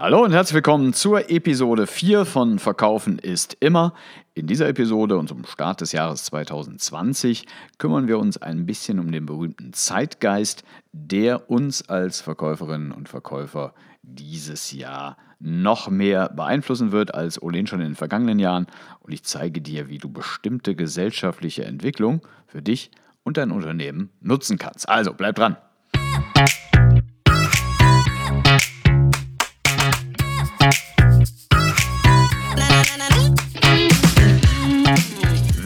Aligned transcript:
Hallo 0.00 0.22
und 0.22 0.30
herzlich 0.30 0.54
willkommen 0.54 0.92
zur 0.92 1.28
Episode 1.28 1.88
4 1.88 2.24
von 2.24 2.60
Verkaufen 2.60 3.18
ist 3.18 3.56
immer. 3.58 3.94
In 4.32 4.46
dieser 4.46 4.68
Episode 4.68 5.18
und 5.18 5.28
zum 5.28 5.44
Start 5.44 5.80
des 5.80 5.90
Jahres 5.90 6.22
2020 6.26 7.46
kümmern 7.78 8.06
wir 8.06 8.20
uns 8.20 8.40
ein 8.40 8.64
bisschen 8.64 9.00
um 9.00 9.10
den 9.10 9.26
berühmten 9.26 9.72
Zeitgeist, 9.72 10.62
der 10.92 11.50
uns 11.50 11.88
als 11.88 12.20
Verkäuferinnen 12.20 12.92
und 12.92 13.08
Verkäufer 13.08 13.74
dieses 14.02 14.70
Jahr 14.70 15.16
noch 15.40 15.90
mehr 15.90 16.28
beeinflussen 16.28 16.92
wird 16.92 17.12
als 17.12 17.42
ohnehin 17.42 17.66
schon 17.66 17.80
in 17.80 17.88
den 17.88 17.96
vergangenen 17.96 18.38
Jahren. 18.38 18.68
Und 19.00 19.12
ich 19.12 19.24
zeige 19.24 19.60
dir, 19.60 19.88
wie 19.88 19.98
du 19.98 20.08
bestimmte 20.12 20.76
gesellschaftliche 20.76 21.64
Entwicklung 21.64 22.20
für 22.46 22.62
dich 22.62 22.92
und 23.24 23.36
dein 23.36 23.50
Unternehmen 23.50 24.10
nutzen 24.20 24.58
kannst. 24.58 24.88
Also 24.88 25.12
bleib 25.12 25.34
dran. 25.34 25.56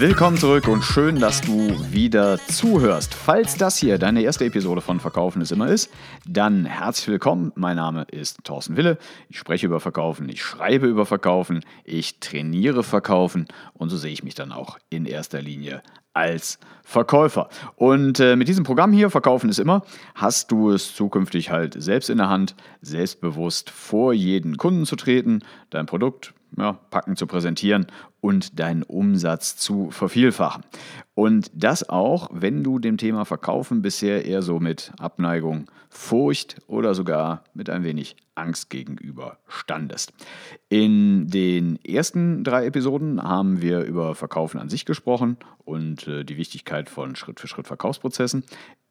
Willkommen 0.02 0.36
zurück 0.36 0.66
und 0.66 0.82
schön, 0.82 1.20
dass 1.20 1.42
du 1.42 1.76
wieder 1.92 2.36
zuhörst. 2.36 3.14
Falls 3.14 3.56
das 3.56 3.76
hier 3.76 3.98
deine 3.98 4.22
erste 4.22 4.44
Episode 4.44 4.80
von 4.80 4.98
Verkaufen 4.98 5.40
ist 5.40 5.52
immer 5.52 5.68
ist, 5.68 5.92
dann 6.26 6.64
herzlich 6.64 7.06
willkommen. 7.06 7.52
Mein 7.54 7.76
Name 7.76 8.04
ist 8.10 8.42
Thorsten 8.42 8.76
Wille. 8.76 8.98
Ich 9.28 9.38
spreche 9.38 9.66
über 9.66 9.78
Verkaufen, 9.78 10.28
ich 10.28 10.42
schreibe 10.42 10.88
über 10.88 11.06
Verkaufen, 11.06 11.64
ich 11.84 12.18
trainiere 12.18 12.82
Verkaufen 12.82 13.46
und 13.74 13.90
so 13.90 13.96
sehe 13.96 14.10
ich 14.10 14.24
mich 14.24 14.34
dann 14.34 14.50
auch 14.50 14.76
in 14.90 15.06
erster 15.06 15.40
Linie 15.40 15.84
als 16.14 16.58
Verkäufer. 16.82 17.48
Und 17.76 18.18
äh, 18.18 18.34
mit 18.34 18.48
diesem 18.48 18.64
Programm 18.64 18.92
hier, 18.92 19.08
Verkaufen 19.08 19.50
ist 19.50 19.60
immer, 19.60 19.84
hast 20.16 20.50
du 20.50 20.72
es 20.72 20.96
zukünftig 20.96 21.52
halt 21.52 21.80
selbst 21.80 22.10
in 22.10 22.18
der 22.18 22.28
Hand, 22.28 22.56
selbstbewusst 22.80 23.70
vor 23.70 24.12
jeden 24.12 24.56
Kunden 24.56 24.84
zu 24.84 24.96
treten, 24.96 25.44
dein 25.70 25.86
Produkt 25.86 26.34
ja, 26.56 26.72
packen 26.72 27.16
zu 27.16 27.26
präsentieren 27.26 27.86
und 28.20 28.58
deinen 28.58 28.82
Umsatz 28.82 29.56
zu 29.56 29.90
vervielfachen. 29.90 30.64
Und 31.14 31.50
das 31.54 31.88
auch, 31.88 32.28
wenn 32.32 32.62
du 32.62 32.78
dem 32.78 32.96
Thema 32.96 33.24
Verkaufen 33.24 33.82
bisher 33.82 34.24
eher 34.24 34.42
so 34.42 34.60
mit 34.60 34.92
Abneigung, 34.98 35.70
Furcht 35.90 36.56
oder 36.68 36.94
sogar 36.94 37.44
mit 37.52 37.68
ein 37.68 37.84
wenig 37.84 38.16
Angst 38.34 38.70
gegenüber 38.70 39.38
standest. 39.46 40.14
In 40.70 41.28
den 41.28 41.78
ersten 41.84 42.44
drei 42.44 42.64
Episoden 42.64 43.22
haben 43.22 43.60
wir 43.60 43.80
über 43.80 44.14
Verkaufen 44.14 44.58
an 44.58 44.70
sich 44.70 44.86
gesprochen 44.86 45.36
und 45.64 46.08
äh, 46.08 46.24
die 46.24 46.38
Wichtigkeit 46.38 46.88
von 46.88 47.14
Schritt-für-Schritt-Verkaufsprozessen. 47.14 48.44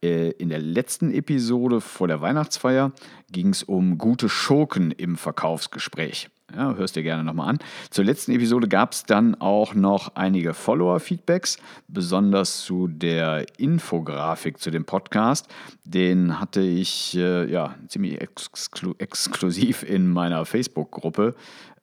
Äh, 0.03 0.29
in 0.31 0.49
der 0.49 0.59
letzten 0.59 1.11
Episode 1.11 1.81
vor 1.81 2.07
der 2.07 2.21
Weihnachtsfeier 2.21 2.91
ging 3.31 3.49
es 3.49 3.63
um 3.63 3.97
gute 3.97 4.29
Schurken 4.29 4.91
im 4.91 5.15
Verkaufsgespräch. 5.15 6.29
Ja, 6.55 6.75
hörst 6.75 6.95
dir 6.95 7.03
gerne 7.03 7.23
nochmal 7.23 7.49
an. 7.49 7.59
Zur 7.89 8.05
letzten 8.05 8.31
Episode 8.31 8.67
gab 8.67 8.93
es 8.93 9.05
dann 9.05 9.35
auch 9.35 9.73
noch 9.73 10.15
einige 10.15 10.53
Follower-Feedbacks, 10.53 11.57
besonders 11.87 12.63
zu 12.63 12.87
der 12.87 13.45
Infografik 13.57 14.59
zu 14.59 14.71
dem 14.71 14.85
Podcast. 14.85 15.47
Den 15.83 16.39
hatte 16.39 16.61
ich 16.61 17.15
äh, 17.17 17.49
ja, 17.49 17.75
ziemlich 17.87 18.21
exklu 18.21 18.93
exklusiv 18.97 19.83
in 19.83 20.11
meiner 20.11 20.45
Facebook-Gruppe 20.45 21.35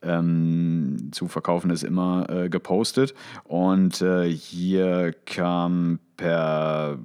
ähm, 0.02 1.10
zu 1.12 1.28
verkaufen 1.28 1.70
ist 1.70 1.82
immer 1.82 2.28
äh, 2.28 2.48
gepostet. 2.48 3.14
Und 3.44 4.00
äh, 4.00 4.30
hier 4.30 5.14
kam 5.26 5.98
per 6.16 6.98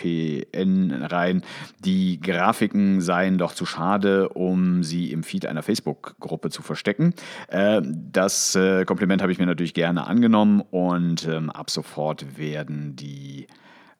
PN 0.00 0.92
rein, 0.92 1.42
die 1.80 2.20
Grafiken 2.20 3.00
seien 3.00 3.36
doch 3.36 3.54
zu 3.54 3.66
schade, 3.66 4.30
um 4.30 4.82
sie 4.82 5.12
im 5.12 5.22
Feed 5.22 5.46
einer 5.46 5.62
Facebook-Gruppe 5.62 6.50
zu 6.50 6.62
verstecken. 6.62 7.14
Äh, 7.48 7.82
das 7.84 8.54
äh, 8.54 8.84
Kompliment 8.84 9.20
habe 9.22 9.32
ich 9.32 9.38
mir 9.38 9.46
natürlich 9.46 9.74
gerne 9.74 10.06
angenommen 10.06 10.62
und 10.70 11.26
ähm, 11.28 11.50
ab 11.50 11.70
sofort 11.70 12.38
werden 12.38 12.96
die 12.96 13.46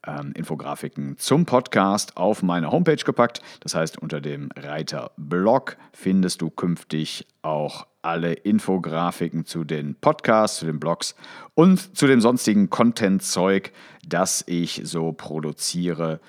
ähm, 0.07 0.33
Infografiken 0.35 1.19
zum 1.19 1.45
Podcast 1.45 2.17
auf 2.17 2.43
meine 2.43 2.71
Homepage 2.71 2.97
gepackt. 2.97 3.43
Das 3.61 3.75
heißt, 3.75 3.99
unter 3.99 4.21
dem 4.21 4.49
Reiter 4.57 5.11
Blog 5.17 5.77
findest 5.93 6.41
du 6.41 6.51
künftig 6.51 7.27
auch 7.43 7.87
alle 8.03 8.33
Infografiken 8.33 9.45
zu 9.45 9.65
den 9.65 9.95
Podcasts, 9.95 10.59
zu 10.59 10.67
den 10.67 10.81
Blogs 10.81 11.15
und 11.55 11.97
zu 11.97 12.07
dem 12.07 12.21
sonstigen 12.21 12.71
Content-Zeug, 12.71 13.73
das 14.07 14.45
ich 14.47 14.81
so 14.85 15.13
produziere 15.13 16.21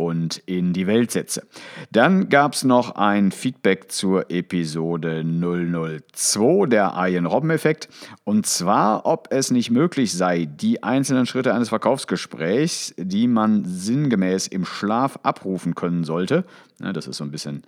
und 0.00 0.38
in 0.46 0.72
die 0.72 0.86
Welt 0.86 1.10
setze. 1.10 1.46
Dann 1.92 2.30
gab 2.30 2.54
es 2.54 2.64
noch 2.64 2.94
ein 2.94 3.32
Feedback 3.32 3.92
zur 3.92 4.30
Episode 4.30 5.22
002, 5.22 6.66
der 6.68 6.94
Arjen-Robben-Effekt. 6.94 7.90
Und 8.24 8.46
zwar, 8.46 9.04
ob 9.04 9.28
es 9.30 9.50
nicht 9.50 9.70
möglich 9.70 10.14
sei, 10.14 10.46
die 10.46 10.82
einzelnen 10.82 11.26
Schritte 11.26 11.52
eines 11.52 11.68
Verkaufsgesprächs, 11.68 12.94
die 12.96 13.28
man 13.28 13.66
sinngemäß 13.66 14.46
im 14.46 14.64
Schlaf 14.64 15.18
abrufen 15.22 15.74
können 15.74 16.04
sollte, 16.04 16.46
das 16.78 17.06
ist 17.06 17.18
so 17.18 17.24
ein 17.24 17.30
bisschen 17.30 17.62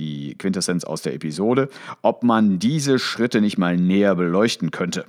die 0.00 0.34
Quintessenz 0.36 0.84
aus 0.84 1.02
der 1.02 1.14
Episode, 1.14 1.68
ob 2.02 2.24
man 2.24 2.58
diese 2.58 2.98
Schritte 2.98 3.40
nicht 3.40 3.58
mal 3.58 3.76
näher 3.76 4.16
beleuchten 4.16 4.70
könnte. 4.70 5.04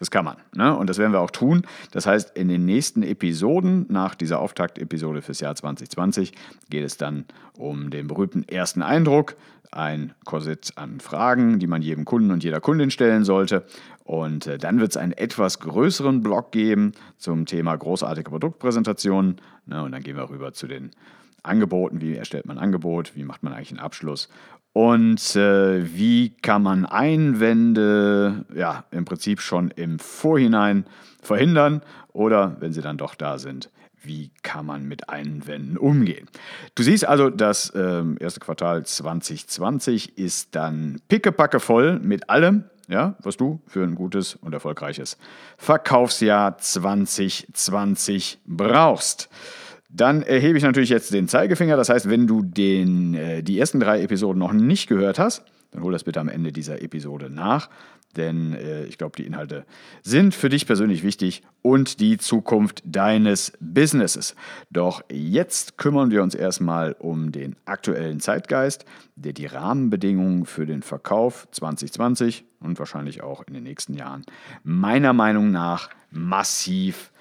Das 0.00 0.10
kann 0.10 0.24
man. 0.24 0.38
Ne? 0.54 0.74
Und 0.74 0.88
das 0.88 0.96
werden 0.96 1.12
wir 1.12 1.20
auch 1.20 1.30
tun. 1.30 1.66
Das 1.92 2.06
heißt, 2.06 2.34
in 2.34 2.48
den 2.48 2.64
nächsten 2.64 3.02
Episoden, 3.02 3.84
nach 3.90 4.14
dieser 4.14 4.40
Auftakt-Episode 4.40 5.20
fürs 5.20 5.40
Jahr 5.40 5.54
2020, 5.54 6.32
geht 6.70 6.84
es 6.84 6.96
dann 6.96 7.26
um 7.58 7.90
den 7.90 8.06
berühmten 8.06 8.42
ersten 8.48 8.80
Eindruck, 8.80 9.36
ein 9.70 10.14
Korsett 10.24 10.72
an 10.76 11.00
Fragen, 11.00 11.58
die 11.58 11.66
man 11.66 11.82
jedem 11.82 12.06
Kunden 12.06 12.30
und 12.30 12.42
jeder 12.42 12.60
Kundin 12.60 12.90
stellen 12.90 13.24
sollte. 13.24 13.64
Und 14.04 14.46
äh, 14.46 14.56
dann 14.56 14.80
wird 14.80 14.90
es 14.90 14.96
einen 14.96 15.12
etwas 15.12 15.60
größeren 15.60 16.22
Blog 16.22 16.50
geben 16.50 16.92
zum 17.18 17.44
Thema 17.44 17.76
großartige 17.76 18.30
Produktpräsentationen. 18.30 19.36
Ne? 19.66 19.82
Und 19.82 19.92
dann 19.92 20.02
gehen 20.02 20.16
wir 20.16 20.30
rüber 20.30 20.54
zu 20.54 20.66
den 20.66 20.90
Angeboten, 21.42 22.00
wie 22.00 22.16
erstellt 22.16 22.46
man 22.46 22.58
ein 22.58 22.64
Angebot, 22.64 23.16
wie 23.16 23.24
macht 23.24 23.42
man 23.42 23.52
eigentlich 23.52 23.70
einen 23.70 23.80
Abschluss 23.80 24.28
und 24.72 25.36
äh, 25.36 25.94
wie 25.96 26.30
kann 26.42 26.62
man 26.62 26.86
Einwände 26.86 28.44
ja 28.54 28.84
im 28.90 29.04
Prinzip 29.04 29.40
schon 29.40 29.70
im 29.70 29.98
Vorhinein 29.98 30.86
verhindern 31.22 31.82
oder 32.12 32.56
wenn 32.60 32.72
sie 32.72 32.82
dann 32.82 32.96
doch 32.96 33.14
da 33.14 33.38
sind, 33.38 33.70
wie 34.02 34.30
kann 34.42 34.66
man 34.66 34.86
mit 34.86 35.08
Einwänden 35.08 35.76
umgehen. 35.76 36.28
Du 36.74 36.82
siehst 36.82 37.04
also, 37.04 37.30
das 37.30 37.70
äh, 37.70 38.02
erste 38.18 38.40
Quartal 38.40 38.84
2020 38.86 40.16
ist 40.16 40.54
dann 40.54 41.00
pickepacke 41.08 41.60
voll 41.60 41.98
mit 41.98 42.30
allem, 42.30 42.64
ja, 42.88 43.16
was 43.22 43.36
du 43.36 43.60
für 43.66 43.82
ein 43.82 43.94
gutes 43.94 44.36
und 44.36 44.52
erfolgreiches 44.52 45.18
Verkaufsjahr 45.58 46.56
2020 46.58 48.40
brauchst. 48.46 49.28
Dann 49.92 50.22
erhebe 50.22 50.56
ich 50.56 50.64
natürlich 50.64 50.90
jetzt 50.90 51.12
den 51.12 51.28
Zeigefinger. 51.28 51.76
Das 51.76 51.88
heißt, 51.88 52.08
wenn 52.08 52.26
du 52.26 52.42
den, 52.42 53.14
äh, 53.14 53.42
die 53.42 53.58
ersten 53.58 53.80
drei 53.80 54.02
Episoden 54.02 54.38
noch 54.38 54.52
nicht 54.52 54.88
gehört 54.88 55.18
hast, 55.18 55.42
dann 55.72 55.82
hol 55.82 55.92
das 55.92 56.04
bitte 56.04 56.20
am 56.20 56.28
Ende 56.28 56.52
dieser 56.52 56.82
Episode 56.82 57.30
nach. 57.30 57.68
Denn 58.16 58.54
äh, 58.54 58.84
ich 58.84 58.98
glaube, 58.98 59.16
die 59.16 59.26
Inhalte 59.26 59.64
sind 60.02 60.34
für 60.34 60.48
dich 60.48 60.66
persönlich 60.66 61.04
wichtig 61.04 61.42
und 61.62 62.00
die 62.00 62.18
Zukunft 62.18 62.82
deines 62.84 63.52
Businesses. 63.60 64.34
Doch 64.70 65.02
jetzt 65.10 65.78
kümmern 65.78 66.10
wir 66.10 66.22
uns 66.22 66.34
erstmal 66.34 66.96
um 66.98 67.30
den 67.30 67.54
aktuellen 67.66 68.18
Zeitgeist, 68.18 68.84
der 69.14 69.32
die 69.32 69.46
Rahmenbedingungen 69.46 70.44
für 70.44 70.66
den 70.66 70.82
Verkauf 70.82 71.46
2020 71.52 72.44
und 72.58 72.78
wahrscheinlich 72.80 73.22
auch 73.22 73.44
in 73.46 73.54
den 73.54 73.62
nächsten 73.62 73.94
Jahren 73.94 74.24
meiner 74.64 75.12
Meinung 75.12 75.52
nach 75.52 75.90
massiv 76.10 77.12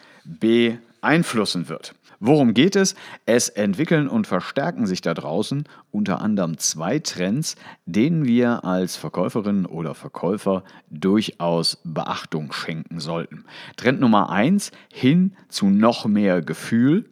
beeinflussen 1.02 1.70
wird. 1.70 1.96
Worum 2.22 2.54
geht 2.54 2.76
es? 2.76 2.96
Es 3.26 3.48
entwickeln 3.48 4.10
und 4.10 4.28
verstärken 4.28 4.86
sich 4.86 5.00
da 5.00 5.14
draußen 5.14 5.64
unter 5.92 6.22
anderem 6.22 6.58
zwei 6.58 7.00
Trends, 7.00 7.56
denen 7.86 8.26
wir 8.26 8.66
als 8.66 8.98
Verkäuferinnen 8.98 9.66
oder 9.66 9.96
Verkäufer 9.96 10.66
durchaus 10.90 11.78
Beachtung 11.86 12.52
schenken 12.52 13.00
sollten. 13.00 13.46
Trend 13.78 14.02
Nummer 14.02 14.30
eins 14.30 14.72
hin 14.92 15.34
zu 15.48 15.68
noch 15.68 16.06
mehr 16.06 16.42
Gefühl. 16.42 17.10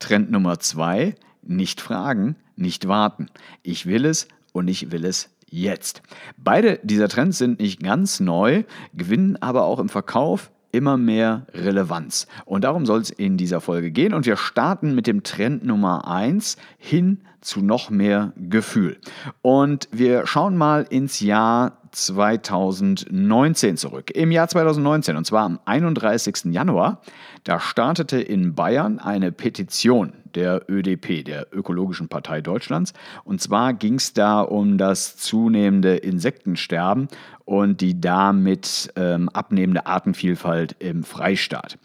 Trend 0.00 0.32
Nummer 0.32 0.58
zwei 0.58 1.14
nicht 1.42 1.80
fragen, 1.80 2.34
nicht 2.56 2.88
warten. 2.88 3.28
Ich 3.62 3.86
will 3.86 4.04
es 4.04 4.26
und 4.52 4.66
ich 4.66 4.90
will 4.90 5.04
es 5.04 5.30
jetzt. 5.50 6.02
Beide 6.36 6.80
dieser 6.82 7.08
Trends 7.08 7.38
sind 7.38 7.60
nicht 7.60 7.80
ganz 7.80 8.18
neu, 8.18 8.64
gewinnen 8.92 9.40
aber 9.40 9.64
auch 9.64 9.78
im 9.78 9.88
Verkauf 9.88 10.50
immer 10.78 10.96
mehr 10.96 11.46
Relevanz. 11.52 12.28
Und 12.44 12.62
darum 12.62 12.86
soll 12.86 13.00
es 13.00 13.10
in 13.10 13.36
dieser 13.36 13.60
Folge 13.60 13.90
gehen. 13.90 14.14
Und 14.14 14.26
wir 14.26 14.36
starten 14.36 14.94
mit 14.94 15.08
dem 15.08 15.24
Trend 15.24 15.64
Nummer 15.64 16.06
1 16.08 16.56
hin 16.78 17.20
zu 17.40 17.60
noch 17.60 17.90
mehr 17.90 18.32
Gefühl. 18.36 18.98
Und 19.42 19.88
wir 19.90 20.26
schauen 20.26 20.56
mal 20.56 20.86
ins 20.88 21.20
Jahr 21.20 21.77
2019 22.06 23.76
zurück. 23.76 24.10
Im 24.10 24.30
Jahr 24.30 24.48
2019, 24.48 25.16
und 25.16 25.24
zwar 25.24 25.44
am 25.44 25.58
31. 25.64 26.52
Januar, 26.52 27.00
da 27.44 27.60
startete 27.60 28.20
in 28.20 28.54
Bayern 28.54 28.98
eine 28.98 29.32
Petition 29.32 30.12
der 30.34 30.62
ÖDP, 30.68 31.24
der 31.24 31.46
Ökologischen 31.52 32.08
Partei 32.08 32.40
Deutschlands. 32.40 32.92
Und 33.24 33.40
zwar 33.40 33.74
ging 33.74 33.94
es 33.94 34.12
da 34.12 34.40
um 34.40 34.78
das 34.78 35.16
zunehmende 35.16 35.96
Insektensterben 35.96 37.08
und 37.44 37.80
die 37.80 38.00
damit 38.00 38.92
ähm, 38.96 39.28
abnehmende 39.30 39.86
Artenvielfalt 39.86 40.76
im 40.78 41.02
Freistaat. 41.02 41.78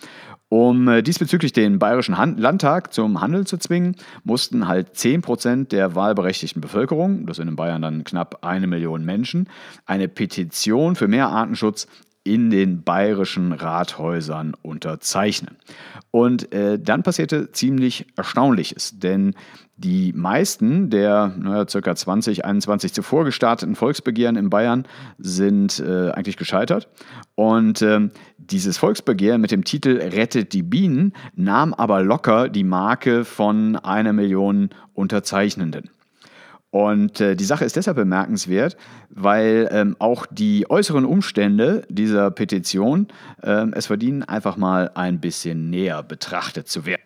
Um 0.54 0.88
äh, 0.88 1.02
diesbezüglich 1.02 1.52
den 1.52 1.80
Bayerischen 1.80 2.14
Landtag 2.38 2.94
zum 2.94 3.22
Handeln 3.22 3.48
zu 3.48 3.58
zwingen, 3.58 3.96
mussten 4.24 4.68
halt 4.68 4.94
10% 4.94 5.70
der 5.70 5.96
wahlberechtigten 5.96 6.62
Bevölkerung, 6.62 7.26
das 7.26 7.38
sind 7.38 7.48
in 7.48 7.56
Bayern 7.56 7.82
dann 7.82 8.04
knapp 8.04 8.46
eine 8.46 8.68
Million 8.68 9.04
Menschen, 9.04 9.50
eine 9.88 10.08
Petition 10.08 10.96
für 10.96 11.08
mehr 11.08 11.30
Artenschutz 11.30 11.88
in 12.24 12.50
den 12.50 12.84
bayerischen 12.84 13.52
Rathäusern 13.52 14.54
unterzeichnen. 14.62 15.58
Und 16.12 16.54
äh, 16.54 16.80
dann 16.80 17.04
passierte 17.04 17.52
ziemlich 17.52 18.06
Erstaunliches, 18.16 19.00
denn 19.00 19.34
die 19.76 20.14
meisten 20.14 20.90
der 20.90 21.34
naja, 21.38 21.66
ca. 21.66 21.96
20, 21.96 22.46
21 22.46 22.94
zuvor 22.94 23.26
gestarteten 23.26 23.76
Volksbegehren 23.76 24.36
in 24.36 24.50
Bayern 24.50 24.86
sind 25.18 25.80
äh, 25.80 26.12
eigentlich 26.12 26.38
gescheitert. 26.38 26.88
Und 27.36 27.82
äh, 27.82 28.10
dieses 28.38 28.78
Volksbegehren 28.78 29.42
mit 29.42 29.52
dem 29.52 29.64
Titel 29.64 29.98
Rettet 29.98 30.54
die 30.54 30.64
Bienen 30.64 31.14
nahm 31.36 31.74
aber 31.74 32.04
locker 32.04 32.50
die 32.50 32.64
Marke 32.64 33.26
von 33.26 33.76
einer 33.76 34.14
Million 34.14 34.70
Unterzeichnenden. 34.94 35.90
Und 36.74 37.22
äh, 37.22 37.36
die 37.36 37.44
Sache 37.44 37.66
ist 37.66 37.76
deshalb 37.76 37.98
bemerkenswert, 37.98 38.78
weil 39.12 39.70
ähm, 39.72 39.96
auch 40.00 40.26
die 40.26 40.68
äußeren 40.72 41.06
Umstände 41.06 41.86
dieser 41.88 42.32
Petition 42.32 43.10
ähm, 43.44 43.74
es 43.76 43.86
verdienen, 43.86 44.24
einfach 44.24 44.58
mal 44.58 44.90
ein 44.96 45.20
bisschen 45.20 45.70
näher 45.70 46.02
betrachtet 46.02 46.68
zu 46.68 46.88
werden. 46.88 47.04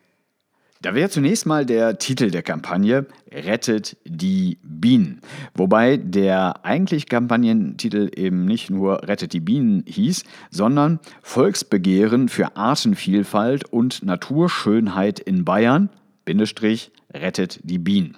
Da 0.82 0.96
wäre 0.96 1.10
zunächst 1.10 1.46
mal 1.46 1.66
der 1.66 1.98
Titel 1.98 2.32
der 2.32 2.44
Kampagne 2.44 3.08
Rettet 3.30 3.98
die 4.06 4.58
Bienen. 4.64 5.20
Wobei 5.54 5.98
der 5.98 6.66
eigentliche 6.66 7.08
Kampagnentitel 7.08 8.10
eben 8.16 8.46
nicht 8.46 8.70
nur 8.70 9.04
Rettet 9.04 9.34
die 9.34 9.42
Bienen 9.42 9.84
hieß, 9.86 10.24
sondern 10.50 11.02
Volksbegehren 11.22 12.30
für 12.30 12.56
Artenvielfalt 12.56 13.66
und 13.66 14.02
Naturschönheit 14.02 15.20
in 15.20 15.44
Bayern, 15.44 15.90
Bindestrich, 16.24 16.94
rettet 17.14 17.60
die 17.64 17.80
Bienen. 17.80 18.18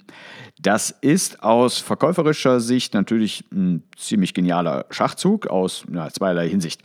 Das 0.60 0.90
ist 0.90 1.42
aus 1.42 1.78
verkäuferischer 1.78 2.60
Sicht 2.60 2.94
natürlich 2.94 3.44
ein 3.52 3.82
ziemlich 3.96 4.34
genialer 4.34 4.86
Schachzug 4.90 5.46
aus 5.46 5.84
ja, 5.92 6.10
zweierlei 6.10 6.48
Hinsicht. 6.48 6.82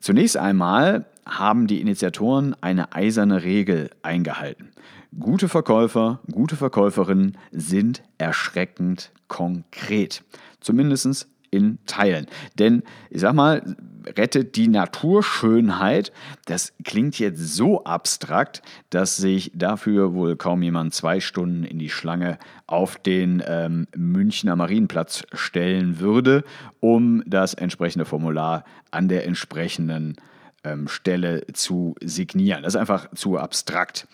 Zunächst 0.00 0.36
einmal 0.36 1.06
haben 1.26 1.66
die 1.66 1.80
Initiatoren 1.80 2.54
eine 2.60 2.92
eiserne 2.92 3.42
Regel 3.42 3.90
eingehalten. 4.02 4.70
Gute 5.18 5.48
Verkäufer, 5.48 6.20
gute 6.30 6.56
Verkäuferinnen 6.56 7.38
sind 7.52 8.02
erschreckend 8.18 9.12
konkret. 9.28 10.24
Zumindest 10.60 11.28
in 11.50 11.78
Teilen. 11.86 12.26
Denn 12.58 12.82
ich 13.10 13.20
sag 13.20 13.34
mal, 13.34 13.76
rettet 14.16 14.56
die 14.56 14.68
Naturschönheit, 14.68 16.12
das 16.46 16.72
klingt 16.84 17.18
jetzt 17.18 17.40
so 17.54 17.84
abstrakt, 17.84 18.62
dass 18.90 19.16
sich 19.16 19.52
dafür 19.54 20.14
wohl 20.14 20.36
kaum 20.36 20.62
jemand 20.62 20.94
zwei 20.94 21.20
Stunden 21.20 21.64
in 21.64 21.78
die 21.78 21.88
Schlange 21.88 22.38
auf 22.66 22.96
den 22.96 23.42
ähm, 23.46 23.86
Münchner 23.96 24.56
Marienplatz 24.56 25.24
stellen 25.32 26.00
würde, 26.00 26.44
um 26.80 27.22
das 27.26 27.54
entsprechende 27.54 28.04
Formular 28.04 28.64
an 28.90 29.08
der 29.08 29.26
entsprechenden 29.26 30.16
ähm, 30.64 30.88
Stelle 30.88 31.46
zu 31.52 31.94
signieren. 32.02 32.62
Das 32.62 32.74
ist 32.74 32.80
einfach 32.80 33.10
zu 33.14 33.38
abstrakt. 33.38 34.06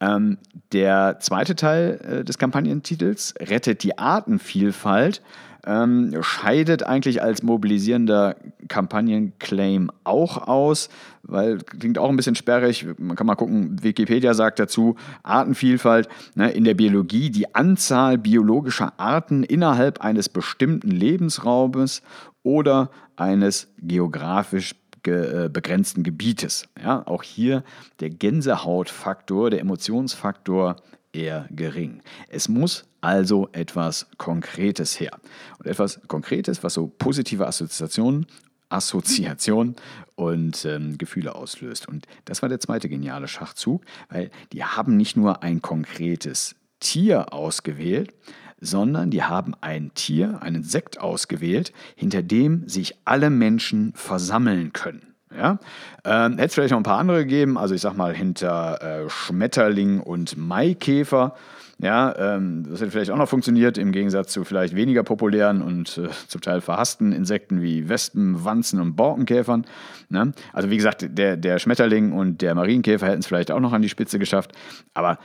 Ähm, 0.00 0.38
der 0.72 1.18
zweite 1.20 1.54
Teil 1.54 2.00
äh, 2.02 2.24
des 2.24 2.38
Kampagnentitels, 2.38 3.34
Rettet 3.38 3.82
die 3.82 3.98
Artenvielfalt, 3.98 5.22
ähm, 5.66 6.14
scheidet 6.22 6.82
eigentlich 6.82 7.22
als 7.22 7.42
mobilisierender 7.42 8.36
Kampagnenclaim 8.68 9.90
auch 10.04 10.48
aus, 10.48 10.88
weil 11.22 11.58
klingt 11.58 11.98
auch 11.98 12.08
ein 12.08 12.16
bisschen 12.16 12.34
sperrig. 12.34 12.86
Man 12.98 13.16
kann 13.16 13.26
mal 13.26 13.34
gucken, 13.34 13.82
Wikipedia 13.82 14.34
sagt 14.34 14.58
dazu, 14.58 14.96
Artenvielfalt 15.22 16.08
ne, 16.34 16.50
in 16.50 16.64
der 16.64 16.74
Biologie, 16.74 17.30
die 17.30 17.54
Anzahl 17.54 18.18
biologischer 18.18 18.94
Arten 18.98 19.42
innerhalb 19.42 20.00
eines 20.00 20.28
bestimmten 20.28 20.90
Lebensraumes 20.90 22.02
oder 22.42 22.90
eines 23.16 23.68
geografisch 23.78 24.74
äh, 25.06 25.48
begrenzten 25.48 26.02
Gebietes. 26.02 26.68
Ja, 26.82 27.06
auch 27.06 27.22
hier 27.22 27.64
der 28.00 28.10
Gänsehautfaktor, 28.10 29.50
der 29.50 29.60
Emotionsfaktor 29.60 30.76
eher 31.12 31.46
gering. 31.50 32.02
Es 32.28 32.48
muss 32.48 32.84
also 33.00 33.48
etwas 33.52 34.06
Konkretes 34.18 34.98
her. 35.00 35.18
Und 35.58 35.66
etwas 35.66 36.00
Konkretes, 36.08 36.62
was 36.62 36.74
so 36.74 36.86
positive 36.86 37.46
Assoziationen, 37.46 38.26
Assoziationen 38.68 39.76
und 40.14 40.64
ähm, 40.64 40.96
Gefühle 40.96 41.34
auslöst. 41.34 41.88
Und 41.88 42.06
das 42.24 42.42
war 42.42 42.48
der 42.48 42.60
zweite 42.60 42.88
geniale 42.88 43.28
Schachzug, 43.28 43.84
weil 44.08 44.30
die 44.52 44.64
haben 44.64 44.96
nicht 44.96 45.16
nur 45.16 45.42
ein 45.42 45.60
konkretes 45.60 46.54
Tier 46.78 47.32
ausgewählt, 47.32 48.14
sondern 48.60 49.10
die 49.10 49.22
haben 49.22 49.54
ein 49.60 49.92
Tier, 49.94 50.42
einen 50.42 50.56
Insekt 50.56 51.00
ausgewählt, 51.00 51.72
hinter 51.96 52.22
dem 52.22 52.68
sich 52.68 52.96
alle 53.04 53.30
Menschen 53.30 53.92
versammeln 53.94 54.72
können. 54.72 55.09
Ja? 55.34 55.58
Ähm, 56.04 56.32
Hätte 56.32 56.46
es 56.46 56.54
vielleicht 56.54 56.72
noch 56.72 56.78
ein 56.78 56.84
paar 56.84 56.98
andere 56.98 57.18
gegeben, 57.18 57.58
also 57.58 57.74
ich 57.74 57.80
sag 57.80 57.96
mal 57.96 58.14
hinter 58.14 59.04
äh, 59.04 59.10
Schmetterling 59.10 60.00
und 60.00 60.36
Maikäfer. 60.36 61.34
Ja, 61.82 62.14
ähm, 62.18 62.66
das 62.68 62.80
hätte 62.82 62.90
vielleicht 62.90 63.10
auch 63.10 63.16
noch 63.16 63.28
funktioniert, 63.28 63.78
im 63.78 63.90
Gegensatz 63.90 64.32
zu 64.32 64.44
vielleicht 64.44 64.76
weniger 64.76 65.02
populären 65.02 65.62
und 65.62 65.96
äh, 65.96 66.08
zum 66.28 66.42
Teil 66.42 66.60
verhassten 66.60 67.12
Insekten 67.12 67.62
wie 67.62 67.88
Wespen, 67.88 68.44
Wanzen 68.44 68.80
und 68.80 68.96
Borkenkäfern. 68.96 69.64
Ne? 70.10 70.32
Also 70.52 70.68
wie 70.68 70.76
gesagt, 70.76 71.06
der, 71.08 71.38
der 71.38 71.58
Schmetterling 71.58 72.12
und 72.12 72.42
der 72.42 72.54
Marienkäfer 72.54 73.06
hätten 73.06 73.20
es 73.20 73.26
vielleicht 73.26 73.50
auch 73.50 73.60
noch 73.60 73.72
an 73.72 73.80
die 73.80 73.88
Spitze 73.88 74.18
geschafft. 74.18 74.52
Aber 74.92 75.18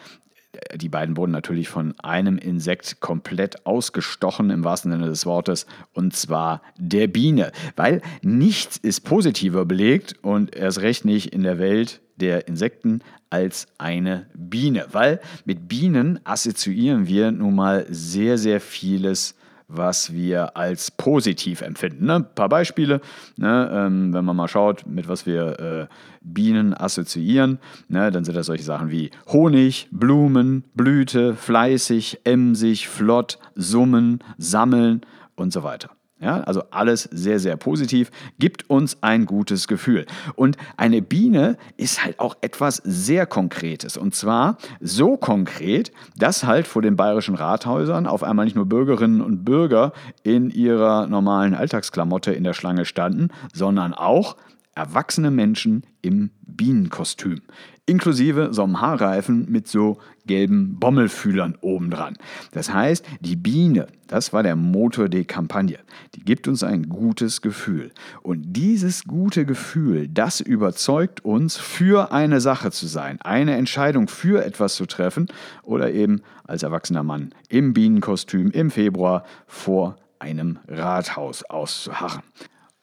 die 0.75 0.89
beiden 0.89 1.17
wurden 1.17 1.31
natürlich 1.31 1.69
von 1.69 1.93
einem 1.99 2.37
Insekt 2.37 2.99
komplett 2.99 3.65
ausgestochen, 3.65 4.49
im 4.49 4.63
wahrsten 4.63 4.91
Sinne 4.91 5.07
des 5.07 5.25
Wortes, 5.25 5.65
und 5.93 6.15
zwar 6.15 6.61
der 6.77 7.07
Biene. 7.07 7.51
Weil 7.75 8.01
nichts 8.21 8.77
ist 8.77 9.01
positiver 9.01 9.65
belegt 9.65 10.15
und 10.21 10.55
erst 10.55 10.81
recht 10.81 11.05
nicht 11.05 11.33
in 11.33 11.43
der 11.43 11.59
Welt 11.59 12.01
der 12.17 12.47
Insekten 12.47 13.01
als 13.29 13.67
eine 13.77 14.27
Biene. 14.33 14.85
Weil 14.91 15.19
mit 15.43 15.67
Bienen 15.67 16.19
assoziieren 16.23 17.07
wir 17.07 17.31
nun 17.31 17.55
mal 17.55 17.85
sehr, 17.89 18.37
sehr 18.37 18.61
vieles 18.61 19.35
was 19.67 20.13
wir 20.13 20.55
als 20.55 20.91
positiv 20.91 21.61
empfinden. 21.61 22.05
Ne? 22.05 22.15
Ein 22.15 22.35
paar 22.35 22.49
Beispiele, 22.49 23.01
ne? 23.37 23.69
ähm, 23.71 24.13
wenn 24.13 24.25
man 24.25 24.35
mal 24.35 24.47
schaut, 24.47 24.85
mit 24.85 25.07
was 25.07 25.25
wir 25.25 25.59
äh, 25.59 25.87
Bienen 26.21 26.73
assoziieren, 26.73 27.59
ne? 27.87 28.11
dann 28.11 28.23
sind 28.25 28.35
das 28.35 28.47
solche 28.47 28.63
Sachen 28.63 28.89
wie 28.91 29.11
Honig, 29.27 29.87
Blumen, 29.91 30.63
Blüte, 30.75 31.35
fleißig, 31.35 32.21
emsig, 32.23 32.87
flott, 32.87 33.39
summen, 33.55 34.19
sammeln 34.37 35.01
und 35.35 35.51
so 35.51 35.63
weiter. 35.63 35.89
Ja, 36.21 36.39
also 36.41 36.63
alles 36.71 37.03
sehr, 37.03 37.39
sehr 37.39 37.57
positiv, 37.57 38.09
gibt 38.39 38.69
uns 38.69 39.03
ein 39.03 39.25
gutes 39.25 39.67
Gefühl. 39.67 40.05
Und 40.35 40.55
eine 40.77 41.01
Biene 41.01 41.57
ist 41.75 42.05
halt 42.05 42.21
auch 42.21 42.37
etwas 42.39 42.77
sehr 42.85 43.25
Konkretes. 43.25 43.97
Und 43.97 44.15
zwar 44.15 44.57
so 44.79 45.17
konkret, 45.17 45.91
dass 46.17 46.45
halt 46.45 46.67
vor 46.67 46.81
den 46.81 46.95
bayerischen 46.95 47.35
Rathäusern 47.35 48.07
auf 48.07 48.23
einmal 48.23 48.45
nicht 48.45 48.55
nur 48.55 48.65
Bürgerinnen 48.65 49.19
und 49.19 49.43
Bürger 49.43 49.91
in 50.23 50.49
ihrer 50.49 51.07
normalen 51.07 51.53
Alltagsklamotte 51.53 52.31
in 52.31 52.45
der 52.45 52.53
Schlange 52.53 52.85
standen, 52.85 53.27
sondern 53.53 53.93
auch 53.93 54.37
erwachsene 54.75 55.31
Menschen 55.31 55.85
im 56.01 56.31
Bienenkostüm 56.41 57.41
inklusive 57.85 58.49
so 58.51 58.63
einem 58.63 58.81
Haarreifen 58.81 59.49
mit 59.51 59.67
so 59.67 59.97
gelben 60.25 60.79
Bommelfühlern 60.79 61.55
obendran. 61.61 62.17
Das 62.51 62.73
heißt, 62.73 63.05
die 63.19 63.35
Biene, 63.35 63.87
das 64.07 64.33
war 64.33 64.41
der 64.41 64.55
Motor 64.55 65.07
der 65.07 65.25
Kampagne, 65.25 65.79
die 66.15 66.21
gibt 66.21 66.47
uns 66.47 66.63
ein 66.63 66.89
gutes 66.89 67.41
Gefühl. 67.41 67.91
Und 68.23 68.53
dieses 68.53 69.03
gute 69.03 69.45
Gefühl, 69.45 70.07
das 70.07 70.39
überzeugt 70.39 71.23
uns, 71.23 71.57
für 71.57 72.11
eine 72.11 72.41
Sache 72.41 72.71
zu 72.71 72.87
sein, 72.87 73.21
eine 73.21 73.55
Entscheidung 73.55 74.07
für 74.07 74.43
etwas 74.43 74.75
zu 74.75 74.87
treffen 74.87 75.27
oder 75.61 75.91
eben 75.91 76.21
als 76.45 76.63
erwachsener 76.63 77.03
Mann 77.03 77.33
im 77.49 77.73
Bienenkostüm 77.73 78.49
im 78.49 78.71
Februar 78.71 79.25
vor 79.45 79.97
einem 80.17 80.57
Rathaus 80.67 81.43
auszuharren. 81.43 82.23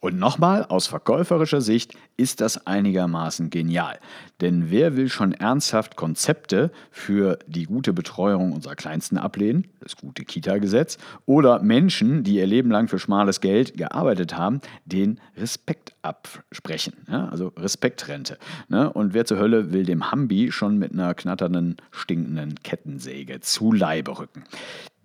Und 0.00 0.18
nochmal, 0.18 0.64
aus 0.64 0.86
verkäuferischer 0.86 1.60
Sicht 1.60 1.94
ist 2.16 2.40
das 2.40 2.66
einigermaßen 2.66 3.50
genial. 3.50 3.98
Denn 4.40 4.70
wer 4.70 4.96
will 4.96 5.10
schon 5.10 5.32
ernsthaft 5.32 5.96
Konzepte 5.96 6.70
für 6.90 7.38
die 7.46 7.64
gute 7.64 7.92
Betreuung 7.92 8.52
unserer 8.52 8.76
Kleinsten 8.76 9.18
ablehnen, 9.18 9.68
das 9.80 9.96
gute 9.96 10.24
Kita-Gesetz, 10.24 10.96
oder 11.26 11.62
Menschen, 11.62 12.24
die 12.24 12.36
ihr 12.36 12.46
Leben 12.46 12.70
lang 12.70 12.88
für 12.88 12.98
schmales 12.98 13.42
Geld 13.42 13.76
gearbeitet 13.76 14.38
haben, 14.38 14.62
den 14.86 15.20
Respekt 15.36 15.92
absprechen, 16.00 16.94
ja, 17.10 17.28
also 17.28 17.48
Respektrente. 17.48 18.38
Ne? 18.68 18.90
Und 18.90 19.12
wer 19.12 19.26
zur 19.26 19.38
Hölle 19.38 19.70
will 19.70 19.84
dem 19.84 20.10
Hambi 20.10 20.50
schon 20.50 20.78
mit 20.78 20.92
einer 20.92 21.12
knatternden, 21.12 21.76
stinkenden 21.90 22.54
Kettensäge 22.62 23.40
zu 23.40 23.70
Leibe 23.70 24.18
rücken? 24.18 24.44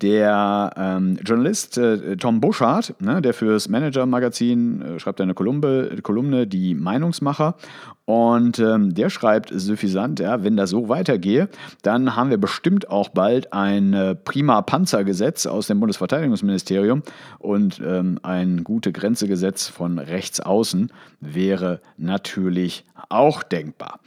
Der 0.02 0.74
ähm, 0.75 1.18
Journalist 1.24 1.78
äh, 1.78 2.18
Tom 2.18 2.42
Buschardt, 2.42 2.96
ne, 3.00 3.22
der 3.22 3.34
fürs 3.34 3.70
Manager-Magazin 3.70 4.82
äh, 4.82 5.00
schreibt 5.00 5.22
eine 5.22 5.34
Kolumne, 5.34 5.98
Kolumne 6.02 6.48
Die 6.48 6.75
Meinungsmacher. 6.75 7.56
Und 8.04 8.60
ähm, 8.60 8.94
der 8.94 9.10
schreibt 9.10 9.52
suffisant, 9.54 10.20
ja, 10.20 10.44
wenn 10.44 10.58
das 10.58 10.70
so 10.70 10.90
weitergehe, 10.90 11.50
dann 11.82 12.16
haben 12.16 12.30
wir 12.30 12.38
bestimmt 12.38 12.90
auch 12.90 13.10
bald 13.10 13.52
ein 13.52 13.94
äh, 13.94 14.16
prima 14.16 14.62
Panzergesetz 14.62 15.48
aus 15.48 15.68
dem 15.68 15.80
Bundesverteidigungsministerium 15.80 17.02
und 17.40 17.82
ähm, 17.84 18.20
ein 18.22 18.64
gute 18.64 18.92
Grenzegesetz 18.92 19.68
von 19.68 19.98
rechts 19.98 20.40
außen 20.40 20.92
wäre 21.20 21.80
natürlich 21.98 22.86
auch 23.10 23.42
denkbar. 23.42 24.00